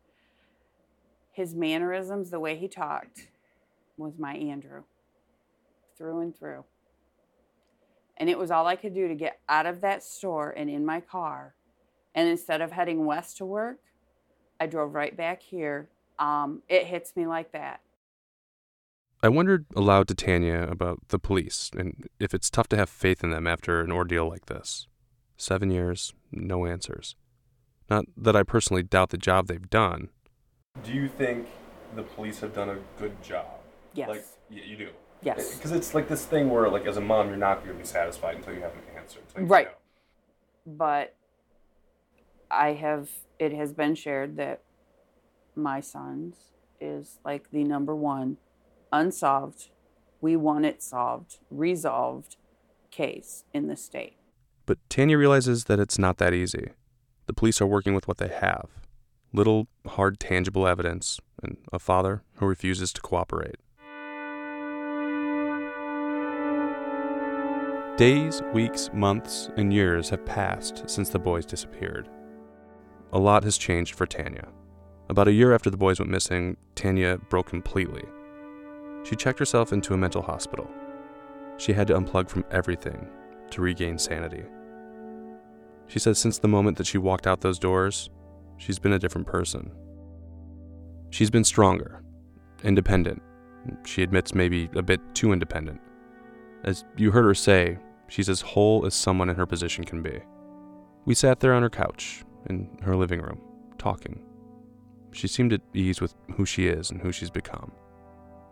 His 1.31 1.55
mannerisms, 1.55 2.29
the 2.29 2.39
way 2.39 2.55
he 2.55 2.67
talked, 2.67 3.27
was 3.97 4.17
my 4.17 4.35
Andrew, 4.35 4.83
through 5.97 6.21
and 6.21 6.35
through. 6.35 6.65
And 8.17 8.29
it 8.29 8.37
was 8.37 8.51
all 8.51 8.65
I 8.65 8.75
could 8.75 8.93
do 8.93 9.07
to 9.07 9.15
get 9.15 9.39
out 9.49 9.65
of 9.65 9.81
that 9.81 10.03
store 10.03 10.51
and 10.51 10.69
in 10.69 10.85
my 10.85 11.01
car. 11.01 11.55
And 12.13 12.29
instead 12.29 12.61
of 12.61 12.71
heading 12.71 13.05
west 13.05 13.37
to 13.37 13.45
work, 13.45 13.79
I 14.59 14.67
drove 14.67 14.93
right 14.95 15.15
back 15.15 15.41
here. 15.41 15.89
Um, 16.17 16.63
it 16.69 16.85
hits 16.85 17.15
me 17.15 17.27
like 17.27 17.51
that. 17.51 17.81
I 19.21 19.27
wondered 19.29 19.65
aloud 19.75 20.07
to 20.09 20.15
Tanya 20.15 20.67
about 20.69 20.99
the 21.07 21.19
police 21.19 21.71
and 21.75 22.07
if 22.19 22.33
it's 22.33 22.49
tough 22.49 22.67
to 22.69 22.77
have 22.77 22.89
faith 22.89 23.23
in 23.23 23.31
them 23.31 23.47
after 23.47 23.81
an 23.81 23.91
ordeal 23.91 24.29
like 24.29 24.45
this. 24.45 24.87
Seven 25.37 25.71
years, 25.71 26.13
no 26.31 26.65
answers. 26.65 27.15
Not 27.89 28.05
that 28.15 28.35
I 28.35 28.43
personally 28.43 28.83
doubt 28.83 29.09
the 29.09 29.17
job 29.17 29.47
they've 29.47 29.69
done. 29.69 30.09
Do 30.83 30.93
you 30.93 31.07
think 31.07 31.47
the 31.95 32.03
police 32.03 32.39
have 32.39 32.53
done 32.53 32.69
a 32.69 32.77
good 32.97 33.21
job? 33.21 33.45
Yes. 33.93 34.09
Like, 34.09 34.25
y- 34.49 34.61
you 34.65 34.77
do. 34.77 34.89
Yes. 35.25 35.55
Because 35.55 35.71
it's 35.71 35.95
like 35.95 36.07
this 36.07 36.23
thing 36.23 36.49
where, 36.51 36.69
like, 36.69 36.85
as 36.85 36.97
a 36.97 37.01
mom, 37.01 37.29
you're 37.29 37.37
not 37.37 37.63
going 37.63 37.75
to 37.75 37.81
be 37.81 37.85
satisfied 37.85 38.35
until 38.35 38.53
you 38.53 38.61
have 38.61 38.73
an 38.73 38.97
answer. 38.97 39.19
until 39.27 39.41
you 39.41 39.47
Right. 39.47 39.67
know. 39.67 39.73
But 40.67 41.15
I 42.51 42.73
have, 42.73 43.09
it 43.39 43.51
has 43.51 43.73
been 43.73 43.95
shared 43.95 44.37
that 44.37 44.61
my 45.55 45.81
son's 45.81 46.35
is 46.79 47.17
like 47.25 47.49
the 47.51 47.63
number 47.63 47.95
one 47.95 48.37
unsolved, 48.93 49.69
we 50.21 50.35
want 50.35 50.65
it 50.65 50.83
solved, 50.83 51.39
resolved 51.49 52.35
case 52.91 53.45
in 53.53 53.67
the 53.67 53.75
state. 53.75 54.17
But 54.67 54.77
Tanya 54.89 55.17
realizes 55.17 55.65
that 55.65 55.79
it's 55.79 55.97
not 55.97 56.17
that 56.17 56.33
easy. 56.33 56.71
The 57.25 57.33
police 57.33 57.61
are 57.61 57.67
working 57.67 57.95
with 57.95 58.07
what 58.07 58.17
they 58.17 58.27
have 58.27 58.67
little, 59.33 59.67
hard, 59.85 60.17
tangible 60.19 60.65
evidence, 60.65 61.19
and 61.43 61.57
a 61.73 61.79
father 61.79 62.23
who 62.35 62.45
refuses 62.45 62.93
to 62.93 63.01
cooperate. 63.01 63.55
Days, 67.97 68.41
weeks, 68.53 68.89
months, 68.93 69.49
and 69.55 69.73
years 69.73 70.09
have 70.09 70.25
passed 70.25 70.83
since 70.89 71.07
the 71.07 71.17
boys 71.17 71.45
disappeared. 71.45 72.09
A 73.13 73.17
lot 73.17 73.45
has 73.45 73.57
changed 73.57 73.95
for 73.95 74.05
Tanya. 74.05 74.49
About 75.07 75.29
a 75.29 75.33
year 75.33 75.53
after 75.53 75.69
the 75.69 75.77
boys 75.77 75.99
went 75.99 76.11
missing, 76.11 76.57
Tanya 76.75 77.17
broke 77.29 77.47
completely. 77.47 78.03
She 79.05 79.15
checked 79.15 79.39
herself 79.39 79.71
into 79.71 79.93
a 79.93 79.97
mental 79.97 80.21
hospital. 80.21 80.69
She 81.55 81.71
had 81.71 81.87
to 81.87 81.93
unplug 81.93 82.27
from 82.27 82.43
everything 82.51 83.07
to 83.51 83.61
regain 83.61 83.97
sanity. 83.97 84.43
She 85.87 85.99
says 85.99 86.19
since 86.19 86.37
the 86.37 86.49
moment 86.49 86.77
that 86.77 86.87
she 86.87 86.97
walked 86.97 87.27
out 87.27 87.39
those 87.39 87.59
doors, 87.59 88.09
she's 88.57 88.77
been 88.77 88.91
a 88.91 88.99
different 88.99 89.27
person. 89.27 89.71
She's 91.11 91.29
been 91.29 91.45
stronger, 91.45 92.03
independent. 92.61 93.21
She 93.85 94.03
admits 94.03 94.35
maybe 94.35 94.69
a 94.75 94.81
bit 94.81 94.99
too 95.13 95.31
independent. 95.31 95.79
As 96.65 96.83
you 96.97 97.11
heard 97.11 97.25
her 97.25 97.35
say, 97.35 97.77
she's 98.07 98.29
as 98.29 98.41
whole 98.41 98.85
as 98.85 98.93
someone 98.93 99.29
in 99.29 99.35
her 99.35 99.45
position 99.45 99.83
can 99.83 100.01
be. 100.01 100.21
We 101.05 101.13
sat 101.15 101.39
there 101.39 101.53
on 101.53 101.61
her 101.61 101.69
couch 101.69 102.23
in 102.49 102.69
her 102.81 102.95
living 102.95 103.21
room, 103.21 103.41
talking. 103.77 104.23
She 105.11 105.27
seemed 105.27 105.53
at 105.53 105.61
ease 105.73 106.01
with 106.01 106.13
who 106.35 106.45
she 106.45 106.67
is 106.67 106.91
and 106.91 107.01
who 107.01 107.11
she's 107.11 107.29
become. 107.29 107.71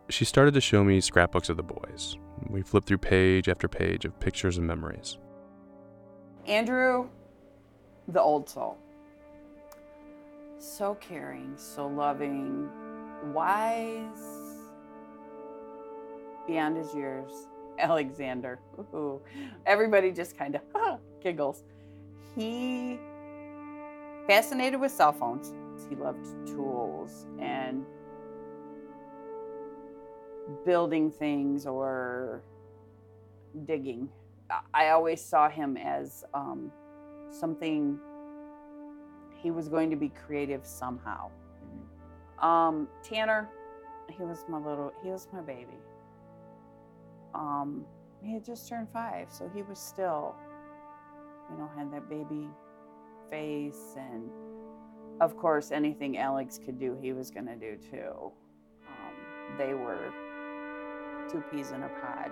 She 0.10 0.26
started 0.26 0.54
to 0.54 0.62
show 0.62 0.84
me 0.84 1.02
scrapbooks 1.02 1.50
of 1.50 1.58
the 1.58 1.64
boys. 1.64 2.18
We 2.48 2.62
flipped 2.62 2.88
through 2.88 3.00
page 3.00 3.50
after 3.50 3.68
page 3.68 4.06
of 4.06 4.20
pictures 4.20 4.58
and 4.58 4.68
memories. 4.68 5.18
Andrew, 6.46 7.10
the 8.08 8.22
old 8.22 8.50
soul. 8.50 8.78
So 10.58 10.96
caring, 10.96 11.54
so 11.58 11.88
loving, 11.88 12.70
wise, 13.34 14.58
beyond 16.48 16.78
his 16.78 16.94
years. 16.94 17.32
Alexander. 17.80 18.60
Ooh. 18.94 19.22
Everybody 19.66 20.12
just 20.12 20.38
kind 20.38 20.56
of 20.56 21.00
giggles. 21.22 21.64
He 22.36 23.00
fascinated 24.28 24.80
with 24.80 24.92
cell 24.92 25.12
phones. 25.12 25.54
He 25.90 25.96
loved 25.96 26.26
tools 26.48 27.26
and 27.40 27.86
building 30.66 31.12
things 31.12 31.66
or 31.66 32.42
digging. 33.66 34.10
I 34.74 34.90
always 34.90 35.24
saw 35.24 35.50
him 35.50 35.78
as 35.78 36.24
um, 36.34 36.72
something 37.30 38.00
he 39.42 39.52
was 39.52 39.68
going 39.68 39.90
to 39.90 39.96
be 39.96 40.10
creative 40.10 40.66
somehow. 40.66 41.30
Um, 42.40 42.88
Tanner, 43.04 43.50
he 44.10 44.24
was 44.24 44.46
my 44.48 44.58
little, 44.58 44.94
he 45.04 45.10
was 45.10 45.28
my 45.34 45.42
baby. 45.42 45.78
Um, 47.34 47.86
he 48.22 48.34
had 48.34 48.46
just 48.46 48.68
turned 48.70 48.90
five, 48.90 49.28
so 49.32 49.50
he 49.54 49.62
was 49.64 49.80
still, 49.80 50.36
you 51.52 51.58
know, 51.58 51.70
had 51.78 51.92
that 51.92 52.10
baby 52.10 52.48
face, 53.30 53.96
and 53.98 54.30
of 55.20 55.38
course, 55.38 55.72
anything 55.72 56.18
Alex 56.18 56.60
could 56.64 56.80
do, 56.80 56.98
he 57.02 57.14
was 57.14 57.30
going 57.30 57.46
to 57.46 57.56
do 57.56 57.78
too. 57.78 58.32
Um, 58.88 59.58
they 59.58 59.74
were 59.74 60.12
two 61.30 61.44
peas 61.52 61.72
in 61.72 61.84
a 61.84 61.90
pod. 61.90 62.32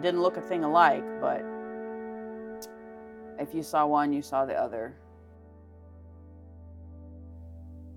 Didn't 0.00 0.22
look 0.22 0.36
a 0.36 0.40
thing 0.40 0.64
alike, 0.64 1.04
but 1.20 1.42
if 3.38 3.54
you 3.54 3.62
saw 3.62 3.86
one, 3.86 4.12
you 4.12 4.22
saw 4.22 4.46
the 4.46 4.54
other. 4.54 4.94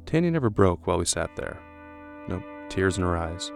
Tanya 0.05 0.31
never 0.31 0.49
broke 0.49 0.87
while 0.87 0.97
we 0.97 1.05
sat 1.05 1.35
there. 1.35 1.59
No 2.27 2.41
tears 2.69 2.97
in 2.97 3.03
her 3.03 3.17
eyes. 3.17 3.51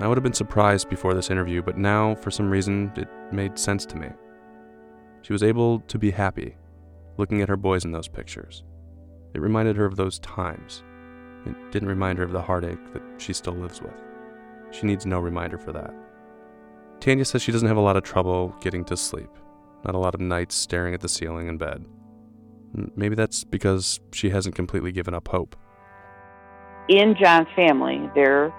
I 0.00 0.06
would 0.06 0.16
have 0.16 0.22
been 0.22 0.32
surprised 0.32 0.88
before 0.88 1.14
this 1.14 1.30
interview, 1.30 1.62
but 1.62 1.76
now, 1.76 2.14
for 2.14 2.30
some 2.30 2.50
reason, 2.50 2.92
it 2.96 3.08
made 3.32 3.58
sense 3.58 3.84
to 3.86 3.96
me. 3.96 4.08
She 5.22 5.32
was 5.32 5.42
able 5.42 5.80
to 5.80 5.98
be 5.98 6.10
happy, 6.10 6.56
looking 7.18 7.42
at 7.42 7.48
her 7.48 7.56
boys 7.56 7.84
in 7.84 7.92
those 7.92 8.08
pictures. 8.08 8.64
It 9.34 9.40
reminded 9.40 9.76
her 9.76 9.84
of 9.84 9.96
those 9.96 10.18
times. 10.20 10.82
It 11.46 11.54
didn't 11.70 11.88
remind 11.88 12.18
her 12.18 12.24
of 12.24 12.32
the 12.32 12.42
heartache 12.42 12.92
that 12.92 13.02
she 13.18 13.32
still 13.32 13.54
lives 13.54 13.82
with. 13.82 13.94
She 14.70 14.86
needs 14.86 15.06
no 15.06 15.20
reminder 15.20 15.58
for 15.58 15.72
that. 15.72 15.94
Tanya 17.00 17.24
says 17.24 17.42
she 17.42 17.52
doesn't 17.52 17.68
have 17.68 17.76
a 17.76 17.82
lot 17.82 17.96
of 17.96 18.02
trouble 18.02 18.54
getting 18.60 18.84
to 18.86 18.96
sleep, 18.96 19.30
not 19.84 19.94
a 19.94 19.98
lot 19.98 20.14
of 20.14 20.20
nights 20.20 20.54
staring 20.54 20.94
at 20.94 21.00
the 21.00 21.08
ceiling 21.08 21.48
in 21.48 21.58
bed. 21.58 21.84
Maybe 22.94 23.14
that's 23.14 23.42
because 23.42 24.00
she 24.12 24.30
hasn't 24.30 24.54
completely 24.54 24.92
given 24.92 25.14
up 25.14 25.28
hope. 25.28 25.56
In 26.88 27.14
John's 27.20 27.48
family, 27.56 28.08
there, 28.14 28.52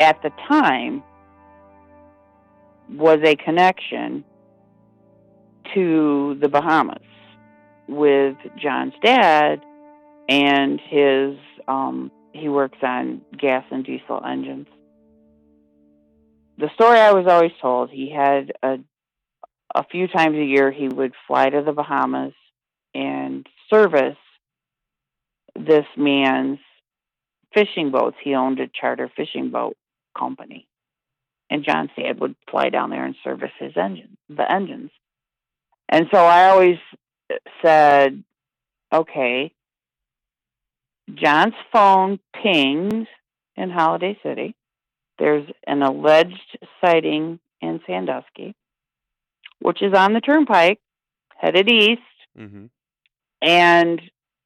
at 0.00 0.20
the 0.22 0.30
time, 0.48 1.02
was 2.90 3.18
a 3.24 3.36
connection 3.36 4.24
to 5.74 6.36
the 6.40 6.48
Bahamas 6.48 6.98
with 7.88 8.36
John's 8.56 8.94
dad 9.02 9.62
and 10.28 10.80
his, 10.80 11.36
um, 11.68 12.10
he 12.32 12.48
works 12.48 12.78
on 12.82 13.22
gas 13.38 13.64
and 13.70 13.84
diesel 13.84 14.22
engines 14.24 14.66
the 16.58 16.70
story 16.74 16.98
I 16.98 17.12
was 17.12 17.26
always 17.26 17.52
told, 17.60 17.90
he 17.90 18.10
had 18.10 18.52
a 18.62 18.78
a 19.74 19.84
few 19.90 20.06
times 20.06 20.36
a 20.36 20.44
year 20.44 20.70
he 20.70 20.86
would 20.86 21.14
fly 21.26 21.50
to 21.50 21.62
the 21.62 21.72
Bahamas 21.72 22.32
and 22.94 23.44
service 23.68 24.16
this 25.56 25.86
man's 25.96 26.60
fishing 27.52 27.90
boats. 27.90 28.16
He 28.22 28.36
owned 28.36 28.60
a 28.60 28.68
charter 28.68 29.10
fishing 29.16 29.50
boat 29.50 29.76
company. 30.18 30.66
And 31.50 31.64
John 31.64 31.90
Sad 31.94 32.20
would 32.20 32.36
fly 32.50 32.70
down 32.70 32.90
there 32.90 33.04
and 33.04 33.14
service 33.22 33.52
his 33.58 33.72
engine, 33.76 34.16
the 34.28 34.50
engines. 34.50 34.90
And 35.88 36.06
so 36.12 36.18
I 36.18 36.48
always 36.48 36.78
said, 37.62 38.24
okay, 38.92 39.52
John's 41.14 41.54
phone 41.72 42.18
pings 42.42 43.06
in 43.56 43.70
Holiday 43.70 44.18
City. 44.22 44.54
There's 45.18 45.46
an 45.66 45.82
alleged 45.82 46.58
sighting 46.80 47.38
in 47.60 47.80
Sandusky, 47.86 48.54
which 49.60 49.82
is 49.82 49.92
on 49.94 50.12
the 50.12 50.20
turnpike, 50.20 50.80
headed 51.36 51.70
east. 51.70 52.00
Mm-hmm. 52.38 52.66
And 53.42 54.00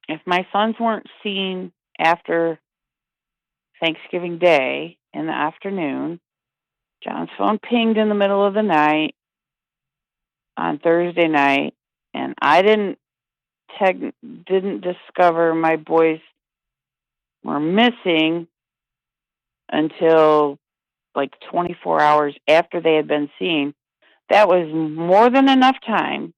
if 0.08 0.20
my 0.26 0.46
sons 0.52 0.74
weren't 0.80 1.06
seen 1.22 1.72
after 1.98 2.58
Thanksgiving 3.80 4.38
Day 4.38 4.98
in 5.12 5.26
the 5.26 5.32
afternoon, 5.32 6.20
John's 7.02 7.30
phone 7.38 7.58
pinged 7.58 7.96
in 7.96 8.08
the 8.08 8.14
middle 8.14 8.44
of 8.44 8.54
the 8.54 8.62
night 8.62 9.14
on 10.56 10.78
Thursday 10.78 11.28
night, 11.28 11.74
and 12.12 12.34
I 12.40 12.62
didn't 12.62 12.98
teg- 13.78 14.14
didn't 14.46 14.82
discover 14.82 15.54
my 15.54 15.76
boys 15.76 16.20
were 17.44 17.60
missing 17.60 18.48
until 19.70 20.58
like 21.14 21.32
24 21.50 22.00
hours 22.00 22.34
after 22.46 22.80
they 22.80 22.94
had 22.94 23.08
been 23.08 23.30
seen. 23.38 23.74
That 24.30 24.48
was 24.48 24.68
more 24.72 25.30
than 25.30 25.48
enough 25.48 25.76
time 25.86 26.34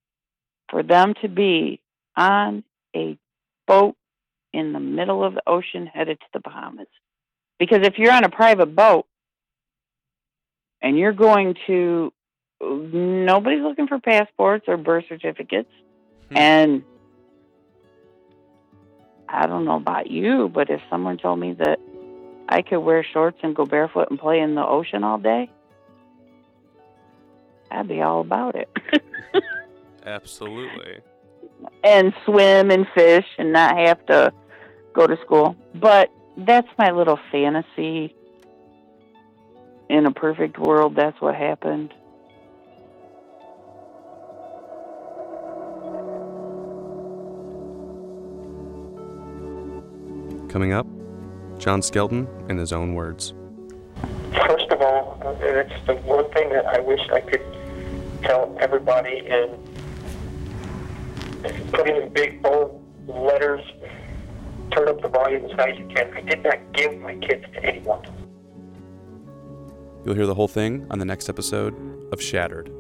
for 0.71 0.83
them 0.83 1.15
to 1.23 1.29
be 1.29 1.81
on 2.17 2.65
a 2.95 3.19
boat 3.67 3.97
in 4.53 4.73
the 4.73 4.81
middle 4.81 5.25
of 5.25 5.35
the 5.35 5.43
ocean 5.47 5.87
headed 5.87 6.19
to 6.21 6.27
the 6.33 6.41
Bahamas. 6.41 6.87
Because 7.61 7.87
if 7.87 7.99
you're 7.99 8.11
on 8.11 8.25
a 8.25 8.31
private 8.31 8.75
boat 8.75 9.07
and 10.81 10.99
you're 10.99 11.13
going 11.13 11.55
to, 11.67 12.11
nobody's 12.61 13.61
looking 13.61 13.87
for 13.87 14.01
passports 14.01 14.65
or 14.67 14.79
birth 14.79 15.05
certificates. 15.11 15.71
Hmm. 16.31 16.37
And 16.39 16.85
I 19.29 19.47
don't 19.47 19.67
know 19.67 19.77
about 19.77 20.11
you, 20.11 20.49
but 20.49 20.71
if 20.71 20.81
someone 20.89 21.19
told 21.19 21.39
me 21.39 21.53
that 21.53 21.79
I 22.49 22.63
could 22.63 22.81
wear 22.81 23.05
shorts 23.13 23.39
and 23.43 23.55
go 23.55 23.67
barefoot 23.67 24.09
and 24.09 24.19
play 24.19 24.41
in 24.41 24.55
the 24.55 24.67
ocean 24.67 25.05
all 25.05 25.19
day, 25.19 25.51
I'd 27.71 27.87
be 27.87 28.01
all 28.01 28.23
about 28.23 28.57
it. 28.57 28.71
Absolutely. 30.07 31.01
And 31.85 32.15
swim 32.25 32.71
and 32.71 32.87
fish 32.95 33.27
and 33.37 33.53
not 33.53 33.77
have 33.77 34.05
to 34.07 34.33
go 34.95 35.07
to 35.07 35.19
school. 35.19 35.55
But 35.75 36.11
that's 36.47 36.69
my 36.79 36.91
little 36.91 37.19
fantasy. 37.31 38.15
In 39.89 40.07
a 40.07 40.13
perfect 40.13 40.59
world, 40.59 40.95
that's 40.95 41.21
what 41.21 41.35
happened. 41.35 41.93
Coming 50.49 50.73
up, 50.73 50.87
John 51.59 51.83
Skelton 51.83 52.27
in 52.49 52.57
his 52.57 52.73
own 52.73 52.95
words. 52.95 53.35
First 54.47 54.71
of 54.71 54.81
all, 54.81 55.19
it's 55.41 55.87
the 55.87 55.95
one 55.97 56.29
thing 56.33 56.51
that 56.51 56.67
I 56.67 56.81
wish 56.81 57.01
I 57.13 57.21
could 57.21 57.43
tell 58.23 58.57
everybody 58.61 59.27
and 59.29 59.51
put 61.73 61.89
it 61.89 62.03
in 62.03 62.13
big 62.13 62.43
bold 62.43 62.83
letters, 63.07 63.63
turn 64.71 64.89
up 64.89 65.01
the 65.03 65.09
volume 65.09 65.45
as 65.45 65.53
high 65.53 65.71
as 65.71 65.79
you 65.79 65.87
can. 65.87 66.13
I 66.15 66.21
did 66.21 66.43
not 66.43 66.73
give 66.73 66.99
my 67.01 67.15
kids 67.17 67.45
to 67.55 67.65
anyone. 67.65 68.05
You'll 70.05 70.15
hear 70.15 70.27
the 70.27 70.35
whole 70.35 70.49
thing 70.49 70.87
on 70.91 70.99
the 70.99 71.05
next 71.05 71.29
episode 71.29 71.75
of 72.13 72.21
Shattered. 72.23 72.71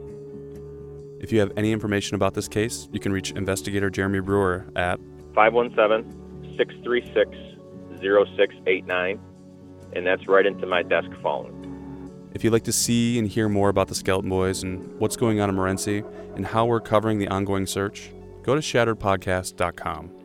If 1.20 1.32
you 1.32 1.40
have 1.40 1.52
any 1.56 1.70
information 1.70 2.14
about 2.14 2.32
this 2.34 2.48
case, 2.48 2.88
you 2.92 2.98
can 2.98 3.12
reach 3.12 3.32
investigator 3.32 3.90
Jeremy 3.90 4.20
Brewer 4.20 4.66
at 4.74 4.98
517 5.34 6.56
636 6.56 7.30
0689, 8.00 9.20
and 9.92 10.06
that's 10.06 10.26
right 10.26 10.46
into 10.46 10.66
my 10.66 10.82
desk 10.82 11.10
phone. 11.22 11.60
If 12.32 12.44
you'd 12.44 12.52
like 12.52 12.64
to 12.64 12.72
see 12.72 13.18
and 13.18 13.28
hear 13.28 13.48
more 13.48 13.68
about 13.68 13.88
the 13.88 13.94
Skelton 13.94 14.30
Boys 14.30 14.62
and 14.62 14.98
what's 14.98 15.16
going 15.16 15.40
on 15.40 15.50
in 15.50 15.56
Morenci 15.56 16.04
and 16.36 16.46
how 16.46 16.64
we're 16.64 16.80
covering 16.80 17.18
the 17.18 17.28
ongoing 17.28 17.66
search, 17.66 18.12
go 18.42 18.54
to 18.54 18.60
shatteredpodcast.com. 18.60 20.19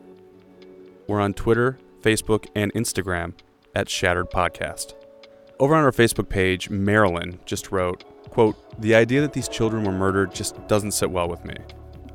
We're 1.07 1.21
on 1.21 1.35
Twitter, 1.35 1.77
Facebook, 2.01 2.47
and 2.55 2.73
Instagram 2.73 3.33
at 3.75 3.87
Shattered 3.87 4.31
Podcast. 4.31 4.95
Over 5.59 5.75
on 5.75 5.83
our 5.83 5.91
Facebook 5.91 6.29
page, 6.29 6.71
Marilyn 6.71 7.39
just 7.45 7.71
wrote, 7.71 8.03
quote, 8.31 8.55
The 8.81 8.95
idea 8.95 9.21
that 9.21 9.31
these 9.31 9.47
children 9.47 9.83
were 9.83 9.91
murdered 9.91 10.33
just 10.33 10.67
doesn't 10.67 10.93
sit 10.93 11.11
well 11.11 11.29
with 11.29 11.45
me. 11.45 11.53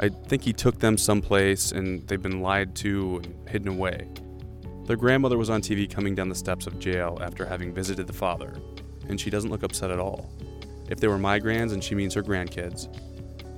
I 0.01 0.09
think 0.09 0.43
he 0.43 0.53
took 0.53 0.81
them 0.81 0.99
someplace 0.99 1.71
and 1.71 2.05
they've 2.09 2.21
been 2.21 2.41
lied 2.41 2.75
to 2.77 3.21
and 3.23 3.49
hidden 3.49 3.69
away. 3.69 4.09
Their 4.87 4.97
grandmother 4.97 5.39
was 5.39 5.51
on 5.51 5.63
TV 5.63 5.89
coming 5.89 6.17
down 6.17 6.29
the 6.29 6.35
steps 6.35 6.67
of 6.67 6.81
jail 6.81 7.17
after 7.23 7.47
having 7.47 7.73
visited 7.73 8.09
the 8.09 8.13
father, 8.13 8.61
and 9.09 9.21
she 9.21 9.31
doesn't 9.31 9.51
look 9.51 9.63
upset 9.63 9.93
at 9.93 10.01
all. 10.01 10.33
If 10.89 10.99
they 10.99 11.07
were 11.07 11.19
my 11.19 11.39
grands 11.39 11.73
and 11.73 11.85
she 11.85 11.95
means 11.95 12.15
her 12.15 12.25
grandkids, 12.25 12.89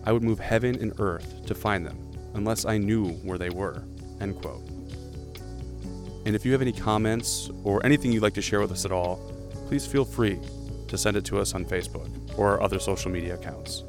I 0.04 0.12
would 0.12 0.22
move 0.22 0.40
heaven 0.40 0.76
and 0.78 0.92
earth 0.98 1.46
to 1.46 1.54
find 1.54 1.86
them, 1.86 1.96
unless 2.34 2.66
I 2.66 2.76
knew 2.76 3.12
where 3.22 3.38
they 3.38 3.50
were. 3.50 3.82
End 4.20 4.38
quote. 4.42 4.71
And 6.24 6.36
if 6.36 6.44
you 6.44 6.52
have 6.52 6.62
any 6.62 6.72
comments 6.72 7.50
or 7.64 7.84
anything 7.84 8.12
you'd 8.12 8.22
like 8.22 8.34
to 8.34 8.42
share 8.42 8.60
with 8.60 8.72
us 8.72 8.84
at 8.84 8.92
all, 8.92 9.16
please 9.66 9.86
feel 9.86 10.04
free 10.04 10.38
to 10.88 10.98
send 10.98 11.16
it 11.16 11.24
to 11.24 11.40
us 11.40 11.54
on 11.54 11.64
Facebook 11.64 12.38
or 12.38 12.48
our 12.50 12.62
other 12.62 12.78
social 12.78 13.10
media 13.10 13.34
accounts. 13.34 13.84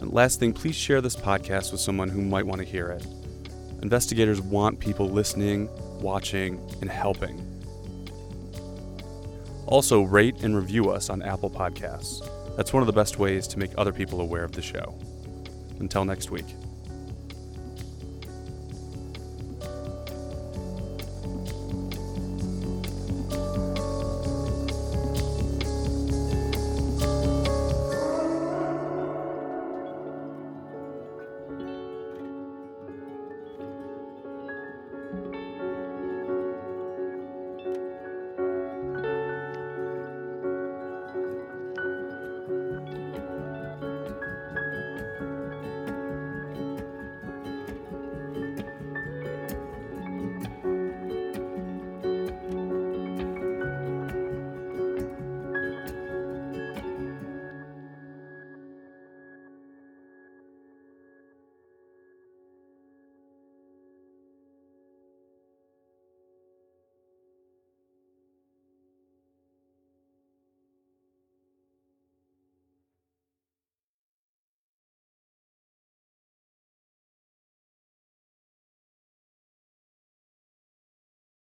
And 0.00 0.12
last 0.12 0.40
thing, 0.40 0.52
please 0.52 0.74
share 0.74 1.00
this 1.00 1.16
podcast 1.16 1.72
with 1.72 1.80
someone 1.80 2.08
who 2.08 2.22
might 2.22 2.46
want 2.46 2.60
to 2.60 2.66
hear 2.66 2.88
it. 2.88 3.06
Investigators 3.82 4.40
want 4.40 4.78
people 4.78 5.08
listening, 5.08 5.68
watching, 6.00 6.60
and 6.80 6.90
helping. 6.90 7.46
Also, 9.66 10.02
rate 10.02 10.42
and 10.42 10.56
review 10.56 10.90
us 10.90 11.10
on 11.10 11.22
Apple 11.22 11.50
Podcasts. 11.50 12.26
That's 12.56 12.72
one 12.72 12.82
of 12.82 12.86
the 12.86 12.92
best 12.92 13.18
ways 13.18 13.46
to 13.48 13.58
make 13.58 13.70
other 13.78 13.92
people 13.92 14.20
aware 14.20 14.42
of 14.42 14.52
the 14.52 14.62
show. 14.62 14.98
Until 15.78 16.04
next 16.04 16.30
week. 16.30 16.46